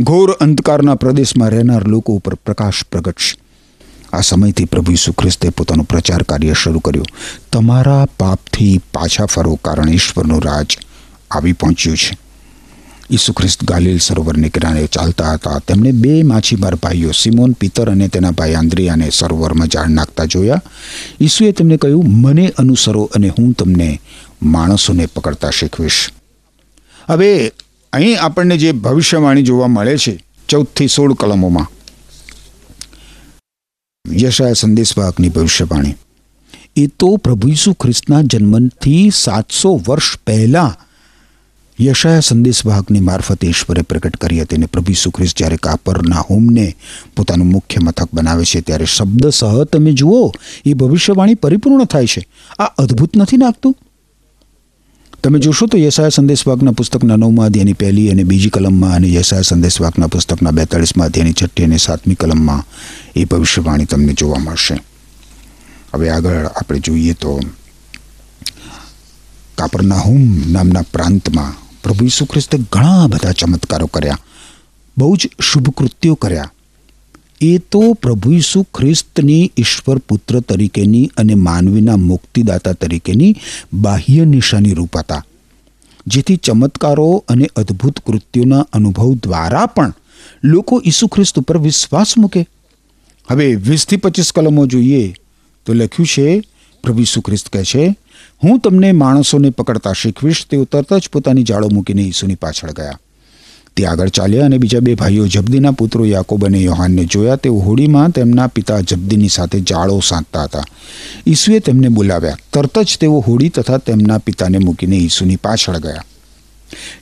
ઘોર 0.00 0.30
અંધકારના 0.30 0.94
પ્રદેશમાં 0.94 1.50
રહેનાર 1.50 1.84
લોકો 1.84 2.12
ઉપર 2.12 2.34
પ્રકાશ 2.34 2.84
પ્રગટશે. 2.92 3.36
આ 4.12 4.20
સમયથી 4.20 4.64
પ્રભુ 4.64 4.92
ઈસુ 4.92 5.12
ખ્રિસ્તે 5.12 5.48
પોતાનો 5.48 5.82
પ્રચાર 5.82 6.22
કાર્ય 6.22 6.52
શરૂ 6.52 6.78
કર્યું. 6.78 7.06
તમારા 7.52 8.04
પાપથી 8.04 8.80
પાછા 8.94 9.26
ફરો, 9.26 9.54
કારણ 9.54 9.88
ઈશ્વરનું 9.88 10.42
રાજ 10.42 10.66
આવી 11.30 11.52
પહોંચ્યું 11.52 11.96
છે. 11.96 12.23
ઈસુ 13.10 13.32
ખ્રિસ્ત 13.32 13.64
ગાલિલ 13.64 13.98
સરોવરને 13.98 14.48
કિનારે 14.48 14.86
ચાલતા 14.86 15.32
હતા. 15.32 15.58
તેમણે 15.58 15.92
બે 15.92 16.22
માછીમાર 16.22 16.74
ભાઈઓ 16.74 17.10
સિમોન, 17.10 17.52
પિતર 17.52 17.90
અને 17.90 18.08
તેના 18.08 18.30
ભાઈ 18.30 18.54
આંદ્રિયાને 18.54 19.10
સરોવરમાં 19.10 19.68
જાળ 19.68 19.88
નાખતા 19.88 20.24
જોયા. 20.24 20.62
ઈસુએ 21.20 21.52
તેમને 21.52 21.76
કહ્યું, 21.76 22.04
મને 22.20 22.52
અનુસરો 22.58 23.10
અને 23.14 23.28
હું 23.28 23.52
તમને 23.52 24.00
માણસોને 24.42 25.06
પકડતા 25.06 25.50
શીખવીશ. 25.50 26.10
હવે 27.08 27.52
અહીં 27.92 28.20
આપણને 28.20 28.56
જે 28.56 28.72
ભવિષ્યવાણી 28.72 29.42
જોવા 29.42 29.66
મળે 29.66 29.98
છે, 29.98 30.24
ચૌદથી 30.48 30.88
સોળ 30.88 31.14
કલમોમાં. 31.14 31.70
યશાય 34.12 34.52
સંદેશવાહકની 34.52 35.28
ભવિષ્યવાણી. 35.28 35.94
એ 36.76 36.86
તો 36.86 37.16
પ્રભુ 37.16 37.48
ઈસુ 37.48 37.72
ખ્રિસ્તના 37.72 38.22
જન્મથી 38.22 39.10
સાતસો 39.14 39.82
વર્ષ 39.88 40.18
પહેલાં 40.26 40.83
યશાયા 41.80 42.20
સંદેશવાહકની 42.20 43.00
મારફતે 43.00 43.46
ઈશ્વરે 43.46 43.82
પ્રગટ 43.82 44.16
કરી 44.16 44.42
હતી 44.42 44.56
અને 44.56 44.66
પ્રભુ 44.66 44.92
ઈસુ 44.92 45.12
જ્યારે 45.36 45.56
કાપરના 45.56 46.20
હોમને 46.30 46.76
પોતાનું 47.16 47.46
મુખ્ય 47.46 47.76
મથક 47.82 48.08
બનાવે 48.14 48.44
છે 48.44 48.60
ત્યારે 48.60 48.84
શબ્દ 48.84 49.28
સહ 49.28 49.64
તમે 49.64 49.92
જુઓ, 49.92 50.32
એ 50.66 50.74
ભવિષ્યવાણી 50.74 51.34
પરિપૂર્ણ 51.34 51.84
થાય 51.84 52.06
છે. 52.06 52.26
આ 52.58 52.64
અદ્ભુત 52.64 53.16
નથી 53.16 53.36
લાગતું? 53.36 53.76
તમે 55.24 55.38
જોશો 55.38 55.66
તો 55.66 55.78
યશાયા 55.78 56.08
સંદેશવાકના 56.08 56.70
પુસ્તકના 56.70 57.16
નવમાં 57.16 57.46
અધ્યાયની 57.46 57.72
પહેલી 57.72 58.10
અને 58.10 58.24
બીજી 58.24 58.48
કલમમાં 58.48 58.94
અને 58.94 59.12
યશાયા 59.12 59.42
સંદેશવાકના 59.42 60.06
પુસ્તકના 60.06 60.50
બેતાળીસમાં 60.50 61.06
અધ્યાયની 61.06 61.32
છઠ્ઠી 61.32 61.64
અને 61.64 61.76
સાતમી 61.76 62.14
કલમમાં 62.14 62.64
એ 63.16 63.24
ભવિષ્યવાણી 63.24 63.84
તમને 63.84 64.12
જોવા 64.12 64.38
મળશે. 64.38 64.74
હવે 65.94 66.10
આગળ 66.10 66.46
આપણે 66.46 66.78
જોઈએ 66.78 67.12
તો 67.12 67.40
કાપરનાહુમ 69.54 70.52
નામના 70.52 70.82
પ્રાંતમાં 70.82 71.63
પ્રભુ 71.84 72.04
ઈસુ 72.04 72.24
ખ્રિસ્તે 72.24 72.58
ઘણા 72.72 73.06
બધા 73.06 73.32
ચમત્કારો 73.32 73.86
કર્યા. 73.86 74.18
બહુ 74.98 75.16
જ 75.16 75.28
શુભ 75.40 75.70
કૃત્યો 75.70 76.14
કર્યા. 76.14 76.52
એ 77.40 77.58
તો 77.58 77.92
પ્રભુ 77.92 78.32
ઈસુ 78.32 78.62
ખ્રિસ્તની 78.62 79.52
ઈશ્વર 79.56 79.98
પુત્ર 79.98 80.40
તરીકેની 80.40 81.10
અને 81.16 81.34
માનવીના 81.34 81.96
મુક્તિદાતા 81.96 82.72
તરીકેની 82.72 83.36
બાહ્ય 83.72 84.24
નિશાની 84.24 84.74
રૂપ 84.74 84.98
હતા. 84.98 85.24
જેથી 86.06 86.36
ચમત્કારો 86.36 87.24
અને 87.28 87.50
અદ્ભુત 87.56 88.00
કૃત્યોના 88.06 88.66
અનુભવ 88.72 89.14
દ્વારા 89.14 89.66
પણ 89.66 89.92
લોકો 90.44 90.82
ઈસુ 90.86 91.06
ખ્રિસ્ત 91.06 91.38
ઉપર 91.38 91.58
વિશ્વાસ 91.58 92.18
મૂકે. 92.18 92.46
હવે 93.30 93.54
વીસથી 93.54 93.96
પચીસ 93.96 94.32
કલમો 94.32 94.66
જોઈએ 94.66 95.14
તો 95.66 95.72
લખ્યું 95.72 96.06
છે 96.06 96.42
પ્રભુ 96.84 97.00
ઈસુ 97.00 97.20
ખ્રિસ્ત 97.20 97.48
કહે 97.48 97.64
છે, 97.64 97.84
હું 98.44 98.58
તમને 98.58 98.92
માણસોને 98.92 99.50
પકડતા 99.50 99.92
શીખવીશ. 99.92 100.46
તેઓ 100.50 100.64
તરત 100.64 100.94
જ 100.94 101.08
પોતાની 101.12 101.42
જાળો 101.42 101.68
મૂકીને 101.72 102.02
ઈસુની 102.02 102.34
પાછળ 102.34 102.70
ગયા. 102.70 102.98
તે 103.76 103.86
આગળ 103.86 104.08
ચાલ્યા 104.08 104.44
અને 104.44 104.58
બીજા 104.58 104.80
બે 104.80 104.94
ભાઈઓ 104.94 105.26
જબદીના 105.26 105.70
પુત્રો 105.70 106.04
યાકોબ 106.04 106.46
અને 106.46 106.58
યોહાનને 106.58 107.04
જોયા. 107.04 107.36
તેઓ 107.36 107.58
હોડીમાં 107.58 108.10
તેમના 108.10 108.46
પિતા 108.46 108.80
જબદીની 108.80 109.28
સાથે 109.28 109.60
જાળો 109.60 110.00
સાંધતા 110.00 110.42
હતા. 110.42 110.64
ઈસુએ 111.26 111.58
તેમને 111.58 111.88
બોલાવ્યા. 111.88 112.36
તરત 112.52 112.78
જ 112.78 112.98
તેઓ 113.00 113.18
હોડી 113.18 113.48
તથા 113.48 113.78
તેમના 113.78 114.18
પિતાને 114.18 114.58
મૂકીને 114.58 114.96
ઈસુની 114.96 115.36
પાછળ 115.36 115.78
ગયા. 115.78 116.04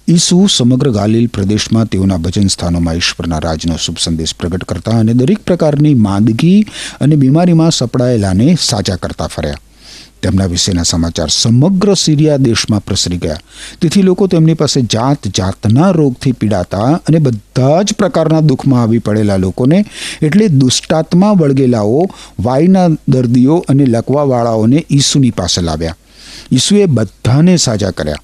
ઈસુ 0.08 0.46
સમગ્ર 0.46 0.90
ગાલિલ 0.90 1.26
પ્રદેશમાં 1.26 1.86
તેઓના 1.86 2.16
ભજન 2.16 2.46
સ્થાનોમાં 2.46 2.94
ઈશ્વરના 2.94 3.38
રાજનો 3.38 3.76
શુભ 3.76 3.96
સંદેશ 4.00 4.34
પ્રગટ 4.34 4.64
કરતા 4.64 4.98
અને 4.98 5.12
દરેક 5.14 5.38
પ્રકારની 5.38 5.94
માંદગી 5.94 6.66
અને 7.00 7.16
બીમારીમાં 7.16 7.70
સપડાયેલાને 7.70 8.56
સાજા 8.60 8.96
કરતા 8.96 9.26
ફર્યા. 9.26 9.60
તેમના 10.22 10.46
વિશેના 10.46 10.82
સમાચાર 10.82 11.28
સમગ્ર 11.30 11.94
સિરિયા 11.94 12.36
દેશમાં 12.36 12.84
પ્રસરી 12.84 13.16
ગયા. 13.16 13.36
તેથી 13.80 14.02
લોકો 14.02 14.26
તેમની 14.26 14.54
પાસે 14.54 14.82
જાત 14.82 15.28
જાતના 15.28 15.90
રોગથી 15.90 16.32
પીડાતા 16.32 17.00
અને 17.08 17.18
બધા 17.18 17.82
જ 17.82 17.92
પ્રકારના 17.92 18.40
દુઃખમાં 18.40 18.82
આવી 18.82 18.98
પડેલા 18.98 19.36
લોકોને 19.36 19.84
એટલે 20.22 20.48
દુષ્ટાત્મા 20.48 21.30
વળગેલાઓ, 21.30 22.10
વાયના 22.40 22.88
દર્દીઓ 23.08 23.64
અને 23.68 23.84
લકવાવાળાઓને 23.84 24.86
ઈસુની 24.90 25.30
પાસે 25.30 25.60
લાવ્યા. 25.60 25.96
ઈસુએ 26.52 26.86
બધાને 26.86 27.56
સાજા 27.56 27.90
કર્યા. 27.90 28.16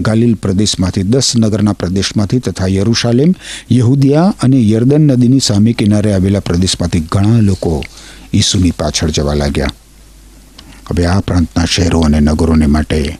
ગાલિલ 0.00 0.34
પ્રદેશમાંથી 0.34 1.02
દસ, 1.02 1.32
નગરના 1.36 1.72
પ્રદેશમાંથી 1.72 2.38
તથા 2.38 2.66
યરુશાલેમ, 2.66 3.34
યહુદિયા 3.72 4.34
અને 4.42 4.68
યર્દન 4.68 5.00
નદીની 5.00 5.40
સામે 5.40 5.72
કિનારે 5.72 6.12
આવેલા 6.12 6.40
પ્રદેશમાંથી 6.40 7.00
ઘણા 7.00 7.40
લોકો 7.40 7.84
ઈસુની 8.34 8.70
પાછળ 8.70 9.10
જવા 9.10 9.34
લાગ્યા. 9.34 9.66
હવે 10.90 11.06
આ 11.06 11.20
પ્રાંતના 11.20 11.64
શહેરો 11.64 12.00
અને 12.00 12.20
નગરોને 12.20 12.66
માટે 12.66 13.18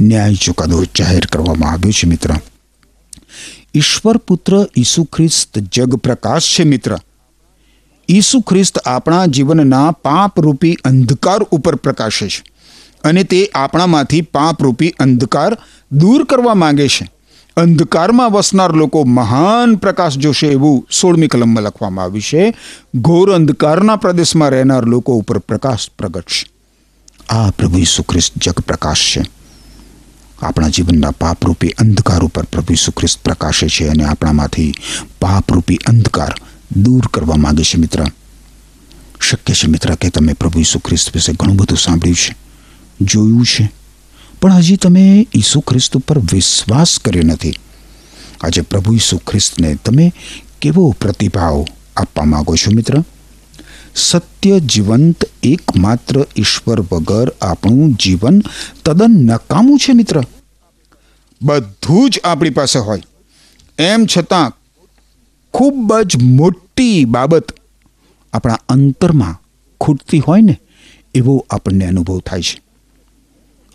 ન્યાય 0.00 0.34
ચુકાદો 0.34 0.84
જાહેર 0.98 1.26
કરવામાં 1.26 1.72
આવ્યો 1.72 1.92
છે, 1.92 2.06
મિત્ર. 2.06 2.30
ઈશ્વર 3.74 4.16
પુત્ર 4.16 4.66
ઈસુ 4.76 5.04
ખ્રિસ્ત 5.04 5.58
જગ 5.58 5.94
પ્રકાશ 5.96 6.58
છે, 6.58 6.64
મિત્ર. 6.64 6.98
ઈસુ 8.08 8.40
ખ્રિસ્ત 8.40 8.78
આપણા 8.78 9.26
જીવનના 9.26 9.90
પાપરૂપી 9.90 10.74
અંધકાર 10.84 11.42
ઉપર 11.50 11.74
પ્રકાશે 11.74 12.28
છે 12.28 12.42
અને 13.04 13.24
તે 13.24 13.50
આપણામાંથી 13.54 14.22
પાપરૂપી 14.22 14.90
અંધકાર 14.98 15.58
દૂર 15.92 16.24
કરવા 16.24 16.54
માંગે 16.54 16.88
છે. 16.88 17.10
અંધકારમાં 17.56 18.32
વસનાર 18.32 18.72
લોકો 18.72 19.04
મહાન 19.04 19.76
પ્રકાશ 19.76 20.16
જોશે 20.16 20.46
એવું 20.46 20.86
સોળમી 21.00 21.28
કલમમાં 21.28 21.64
લખવામાં 21.64 22.04
આવ્યું 22.04 22.22
છે. 22.22 22.54
ઘોર 22.94 23.32
અંધકારના 23.34 23.96
પ્રદેશમાં 23.96 24.50
રહેનાર 24.50 24.84
લોકો 24.84 25.14
ઉપર 25.14 25.38
પ્રકાશ 25.38 25.90
પ્રગટશે 25.98 26.59
આ 27.30 27.50
પ્રભુ 27.50 27.78
ઈસુ 27.78 28.02
ખ્રિસ્ત 28.02 28.32
જગ 28.38 28.52
પ્રકાશ 28.52 29.16
છે. 29.16 29.22
આપણા 30.42 30.68
જીવનના 30.68 31.10
પાપરૂપી 31.10 31.68
અંધકાર 31.68 32.24
ઉપર 32.24 32.44
પ્રભુ 32.44 32.72
ઈસુ 32.72 32.92
ખ્રિસ્ત 32.92 33.20
પ્રકાશે 33.22 33.68
છે 33.68 33.88
અને 33.88 34.04
આપણામાંથી 34.04 34.74
પાપરૂપી 35.20 35.76
અંધકાર 35.76 36.34
દૂર 36.76 37.06
કરવા 37.06 37.36
માંગે 37.36 37.62
છે 37.62 37.78
મિત્ર. 37.78 38.04
શક્ય 39.20 39.54
છે 39.54 39.66
મિત્ર 39.66 39.94
કે 39.94 40.10
તમે 40.10 40.32
પ્રભુ 40.32 40.60
ઈસુ 40.60 40.78
ખ્રિસ્ત 40.78 41.14
વિશે 41.14 41.32
ઘણું 41.32 41.56
બધું 41.56 41.78
સાંભળ્યું 41.78 42.16
છે, 42.16 42.36
જોયું 43.00 43.46
છે. 43.46 43.72
પણ 44.40 44.52
હજી 44.52 44.76
તમે 44.76 45.26
ઈસુ 45.34 45.60
ખ્રિસ્ત 45.60 45.96
ઉપર 45.96 46.18
વિશ્વાસ 46.18 46.98
કર્યો 46.98 47.22
નથી. 47.22 47.54
આજે 48.40 48.60
પ્રભુ 48.60 48.94
ઈસુ 48.94 49.18
ખ્રિસ્તને 49.18 49.74
તમે 49.74 50.12
કેવો 50.60 50.90
પ્રતિભાવ 51.00 51.66
આપવા 51.96 52.24
માંગો 52.24 52.56
છો 52.56 52.70
મિત્ર? 52.70 53.04
સત્ય 53.94 54.60
જીવંત 54.60 55.24
એકમાત્ર 55.42 56.26
ઈશ્વર 56.36 56.80
વગર 56.80 57.30
આપણું 57.42 57.92
જીવન 57.92 58.40
તદ્દન 58.84 59.24
નકામું 59.26 59.78
છે 59.78 59.92
મિત્ર. 59.92 60.22
બધું 61.42 62.10
જ 62.10 62.20
આપણી 62.24 62.50
પાસે 62.50 62.78
હોય. 62.78 63.02
એમ 63.78 64.06
છતાં 64.16 64.52
ખૂબ 65.54 65.94
જ 66.00 66.16
મોટી 66.16 67.04
બાબત 67.04 67.52
આપણા 68.32 68.58
અંતરમાં 68.68 69.42
ખૂટતી 69.80 70.18
હોય 70.18 70.40
ને 70.40 70.60
એવો 71.14 71.46
આપણને 71.50 71.86
અનુભવ 71.86 72.20
થાય 72.20 72.42
છે. 72.42 72.62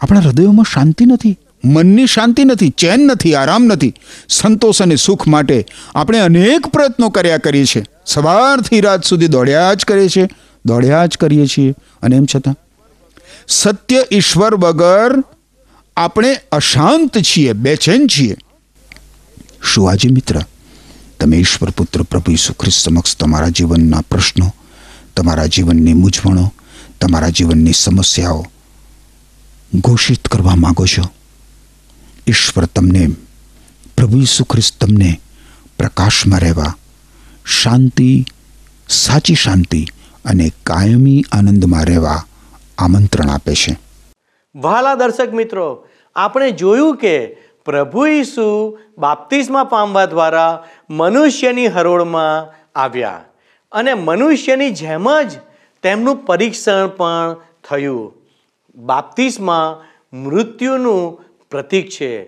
આપણા 0.02 0.20
હૃદયોમાં 0.20 0.66
શાંતિ 0.66 1.06
નથી. 1.06 1.38
મનની 1.66 2.08
શાંતિ 2.08 2.44
નથી, 2.44 2.70
ચેન 2.70 3.00
નથી, 3.00 3.36
આરામ 3.36 3.64
નથી. 3.64 3.94
સંતોષ 4.30 4.82
અને 4.82 4.96
સુખ 4.96 5.28
માટે 5.28 5.66
આપણે 5.96 6.20
અનેક 6.20 6.68
પ્રયત્નો 6.68 7.10
કર્યા 7.10 7.38
કરીએ 7.38 7.66
છીએ. 7.66 7.84
સવારથી 8.06 8.82
રાત 8.82 9.04
સુધી 9.04 9.28
દોડ્યા 9.28 9.74
જ 9.74 9.86
કરીએ 9.86 10.10
છીએ, 10.10 10.28
દોડ્યા 10.66 11.06
જ 11.06 11.18
કરીએ 11.18 11.46
છીએ. 11.46 11.74
અને 12.02 12.16
એમ 12.16 12.26
છતાં, 12.36 12.56
સત્ય 13.48 14.06
ઈશ્વર 14.12 14.56
વગર 14.56 15.24
આપણે 15.98 16.40
અશાંત 16.52 17.18
છીએ, 17.18 17.54
બેચેન 17.54 18.08
છીએ. 18.08 18.36
શું 19.74 19.92
આજે 19.92 20.10
મિત્ર, 20.10 20.42
તમે 21.20 21.38
ઈશ્વર 21.38 21.70
પુત્ર 21.70 22.02
પ્રભુ 22.02 22.32
ઈસુ 22.32 22.70
સમક્ષ 22.70 23.18
તમારા 23.18 23.50
જીવનના 23.50 24.02
પ્રશ્નો, 24.02 24.56
તમારા 25.18 25.46
જીવનની 25.46 25.94
મૂંઝવણો, 25.94 26.54
તમારા 27.02 27.30
જીવનની 27.30 27.74
સમસ્યાઓ 27.74 28.46
ઘોષિત 29.76 30.28
કરવા 30.28 30.56
માગો 30.56 30.86
છો? 30.86 31.04
ઈશ્વર 32.28 32.66
તમને, 32.66 33.08
પ્રભુ 33.98 34.18
ઈસુ 34.18 34.44
ખ્રિસ્ત 34.44 34.86
તમને 34.86 35.22
પ્રકાશમાં 35.80 36.40
રહેવા, 36.40 36.74
શાંતિ, 37.46 38.26
સાચી 38.90 39.36
શાંતિ 39.36 39.86
અને 40.26 40.52
કાયમી 40.64 41.24
આનંદમાં 41.32 41.86
રહેવા 41.86 42.24
આમંત્રણ 42.78 43.30
આપે 43.30 43.56
છે. 43.56 43.80
વહાલા 44.56 44.96
દર્શક 44.96 45.34
મિત્રો, 45.34 45.88
આપણે 46.16 46.52
જોયું 46.52 46.98
કે 46.98 47.28
પ્રભુ 47.66 48.06
ઈસુ 48.06 48.80
બાપ્તિસ્મા 48.98 49.64
પામવા 49.64 50.06
દ્વારા 50.06 50.64
મનુષ્યની 50.90 51.68
હરોળમાં 51.68 52.54
આવ્યા 52.80 53.24
અને 53.72 53.94
મનુષ્યની 53.94 54.70
જેમ 54.70 55.22
જ 55.22 55.32
તેમનું 55.84 56.26
પરીક્ષણ 56.26 56.88
પણ 56.88 57.36
થયું. 57.70 58.14
બાપ્તિસ્મા 58.76 59.84
મૃત્યુનું 60.14 61.25
પ્રતીક 61.56 61.90
છે. 61.90 62.24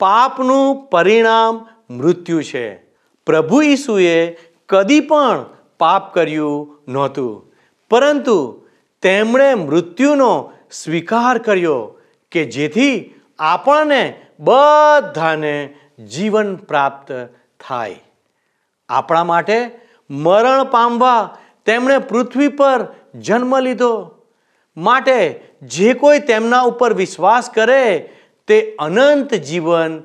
પાપનું 0.00 0.86
પરિણામ 0.86 1.68
મૃત્યુ 1.90 2.42
છે. 2.42 2.74
પ્રભુ 3.26 3.62
ઈસુએ 3.62 4.36
કદી 4.68 5.00
પણ 5.00 5.46
પાપ 5.78 6.14
કર્યું 6.14 6.78
નહોતું. 6.88 7.52
પરંતુ 7.90 8.66
તેમણે 9.02 9.54
મૃત્યુનો 9.54 10.52
સ્વીકાર 10.70 11.38
કર્યો 11.38 12.00
કે 12.30 12.44
જેથી 12.44 13.14
આપણને 13.38 14.26
બધાને 14.40 15.74
જીવન 16.14 16.56
પ્રાપ્ત 16.56 17.12
થાય. 17.68 18.00
આપણા 18.88 19.24
માટે 19.24 19.80
મરણ 20.10 20.64
પામવા 20.64 21.36
તેમણે 21.66 21.98
પૃથ્વી 21.98 22.48
પર 22.48 22.86
જન્મ 23.14 23.60
લીધો. 23.60 24.10
માટે 24.76 25.40
જે 25.62 25.94
કોઈ 25.94 26.18
તેમના 26.18 26.60
ઉપર 26.62 26.94
વિશ્વાસ 26.94 27.50
કરે 27.50 28.12
તે 28.48 28.76
અનંત 28.78 29.34
જીવન 29.34 30.02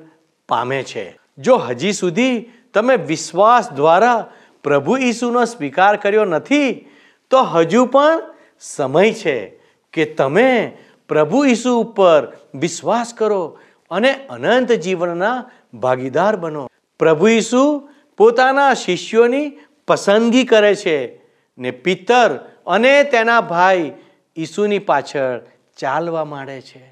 પામે 0.48 0.82
છે. 0.82 1.16
જો 1.38 1.56
હજી 1.56 1.92
સુધી 1.92 2.50
તમે 2.74 2.96
વિશ્વાસ 2.96 3.72
દ્વારા 3.72 4.26
પ્રભુ 4.62 4.96
ઈસુનો 4.96 5.44
સ્વીકાર 5.44 5.96
કર્યો 5.96 6.24
નથી, 6.24 6.86
તો 7.30 7.42
હજુ 7.42 7.86
પણ 7.86 8.22
સમય 8.60 9.12
છે 9.12 9.60
કે 9.92 10.04
તમે 10.04 10.76
પ્રભુ 11.08 11.44
ઈસુ 11.44 11.80
ઉપર 11.80 12.32
વિશ્વાસ 12.54 13.14
કરો 13.14 13.58
અને 13.90 14.12
અનંત 14.12 14.72
જીવનના 14.72 15.50
ભાગીદાર 15.74 16.36
બનો. 16.36 16.68
પ્રભુ 16.98 17.28
ઈસુ 17.28 17.88
પોતાના 18.16 18.74
શિષ્યોની 18.74 19.58
પસંદગી 19.86 20.44
કરે 20.44 20.74
છે 20.74 21.20
ને 21.58 21.70
પિત્તર 21.70 22.38
અને 22.66 23.02
તેના 23.02 23.40
ભાઈ 23.40 23.92
ઈસુની 24.36 24.78
પાછળ 24.78 25.40
ચાલવા 25.76 26.24
માંડે 26.24 26.60
છે. 26.60 26.91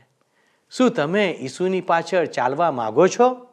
શું 0.70 0.90
તમે 0.90 1.38
ઈસુની 1.40 1.80
પાછળ 1.80 2.26
ચાલવા 2.26 2.70
માગો 2.70 3.06
છો? 3.06 3.46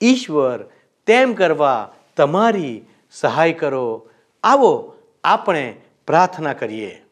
ઈશ્વર 0.00 0.64
તેમ 1.06 1.34
કરવા 1.34 1.92
તમારી 2.16 2.84
સહાય 3.10 3.52
કરો. 3.52 4.08
આવો, 4.42 4.94
આપણે 5.24 5.76
પ્રાર્થના 6.06 6.52
કરીએ. 6.52 7.02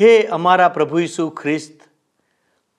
હે 0.00 0.22
અમારા 0.22 0.68
પ્રભુ 0.68 0.98
ઈસુ 0.98 1.30
ખ્રિસ્ત, 1.30 1.80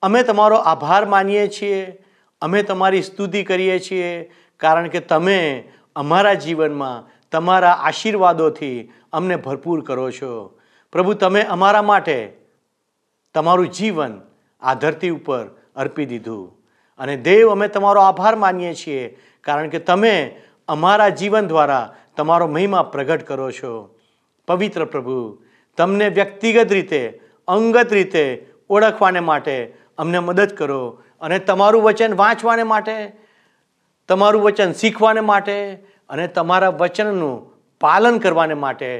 અમે 0.02 0.22
તમારો 0.22 0.56
આભાર 0.56 1.04
માનીએ 1.04 1.48
છીએ. 1.48 1.98
અમે 2.42 2.62
તમારી 2.62 3.02
સ્તુતિ 3.02 3.42
કરીએ 3.42 3.78
છીએ, 3.78 4.10
કારણ 4.56 4.88
કે 4.88 5.00
તમે 5.00 5.68
અમારા 5.96 6.34
જીવનમાં 6.34 7.06
તમારા 7.30 7.72
આશીર્વાદોથી 7.72 8.92
અમને 9.12 9.36
ભરપૂર 9.36 9.84
કરો 9.84 10.10
છો. 10.10 10.58
પ્રભુ, 10.92 11.14
તમે 11.14 11.42
અમારા 11.42 11.82
માટે 11.82 12.45
તમારું 13.36 13.68
જીવન 13.68 14.20
આ 14.62 14.74
ધરતી 14.74 15.10
ઉપર 15.10 15.42
અર્પી 15.76 16.06
દીધું. 16.06 16.44
અને 16.98 17.16
દેવ, 17.16 17.50
અમે 17.50 17.68
તમારો 17.68 18.00
આભાર 18.00 18.36
માનીએ 18.36 18.74
છીએ, 18.74 19.16
કારણ 19.44 19.68
કે 19.68 19.78
તમે 19.78 20.40
અમારા 20.68 21.08
જીવન 21.08 21.46
દ્વારા 21.46 21.94
તમારો 22.16 22.46
મહિમા 22.46 22.82
પ્રગટ 22.82 23.22
કરો 23.22 23.50
છો. 23.50 23.72
પવિત્ર 24.48 24.84
પ્રભુ, 24.84 25.42
તમને 25.76 26.08
વ્યક્તિગત 26.08 26.72
રીતે, 26.72 27.20
અંગત 27.48 27.92
રીતે 27.92 28.46
ઓળખવાને 28.70 29.20
માટે 29.20 29.74
અમને 29.98 30.18
મદદ 30.18 30.50
કરો 30.52 31.02
અને 31.20 31.38
તમારું 31.38 31.82
વચન 31.82 32.14
વાંચવાને 32.14 32.62
માટે, 32.62 33.12
તમારું 34.08 34.42
વચન 34.42 34.72
શીખવાને 34.72 35.20
માટે 35.20 35.56
અને 36.08 36.26
તમારા 36.28 36.68
વચનનું 36.68 37.36
પાલન 37.80 38.18
કરવાને 38.18 38.54
માટે 38.54 38.90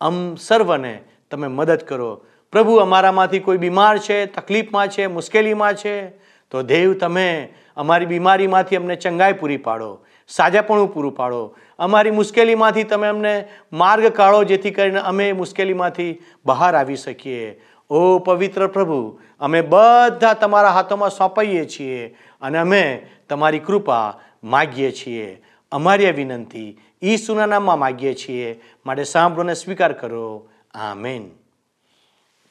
અમ 0.00 0.34
સર્વને 0.34 0.94
તમે 1.30 1.46
મદદ 1.46 1.80
કરો. 1.88 2.10
પ્રભુ 2.56 2.76
અમારામાંથી 2.76 3.38
કોઈ 3.38 3.56
બીમાર 3.56 3.98
છે, 3.98 4.26
તકલીફમાં 4.26 4.88
છે, 4.88 5.06
મુશ્કેલીમાં 5.06 5.74
છે, 5.74 6.08
તો 6.50 6.62
દેવ 6.62 6.94
તમે 6.94 7.52
અમારી 7.76 8.06
બીમારીમાંથી 8.06 8.76
અમને 8.76 8.96
ચંગાઈ 8.96 9.32
પૂરી 9.32 9.56
પાડો, 9.56 10.04
સાજાપણું 10.28 10.94
પૂરું 10.94 11.14
પાડો. 11.14 11.56
અમારી 11.78 12.10
મુશ્કેલીમાંથી 12.10 12.82
તમે 12.82 13.08
અમને 13.08 13.44
માર્ગ 13.72 14.06
કાઢો, 14.06 14.44
જેથી 14.44 14.70
કરીને 14.70 14.98
અમે 14.98 15.32
મુશ્કેલીમાંથી 15.32 16.22
બહાર 16.46 16.74
આવી 16.74 16.96
શકીએ. 16.96 17.60
ઓ 17.90 18.18
પવિત્ર 18.18 18.66
પ્રભુ, 18.66 19.20
અમે 19.40 19.60
બધા 19.60 20.32
તમારા 20.32 20.68
હાથોમાં 20.68 21.10
સોંપાઈએ 21.10 21.64
છીએ 21.64 22.16
અને 22.42 22.58
અમે 22.58 23.06
તમારી 23.28 23.58
કૃપા 23.58 24.20
માગીએ 24.44 24.92
છીએ. 24.92 25.42
અમારી 25.72 26.06
આ 26.06 26.10
વિનંતી 26.10 26.78
ઈસુના 27.02 27.46
નામમાં 27.46 27.78
માગીએ 27.78 28.14
છીએ. 28.14 28.60
માટે 28.86 29.04
સાંભળોને 29.04 29.54
સ્વીકાર 29.54 29.92
કરો. 29.92 30.48
આમેન. 30.74 31.45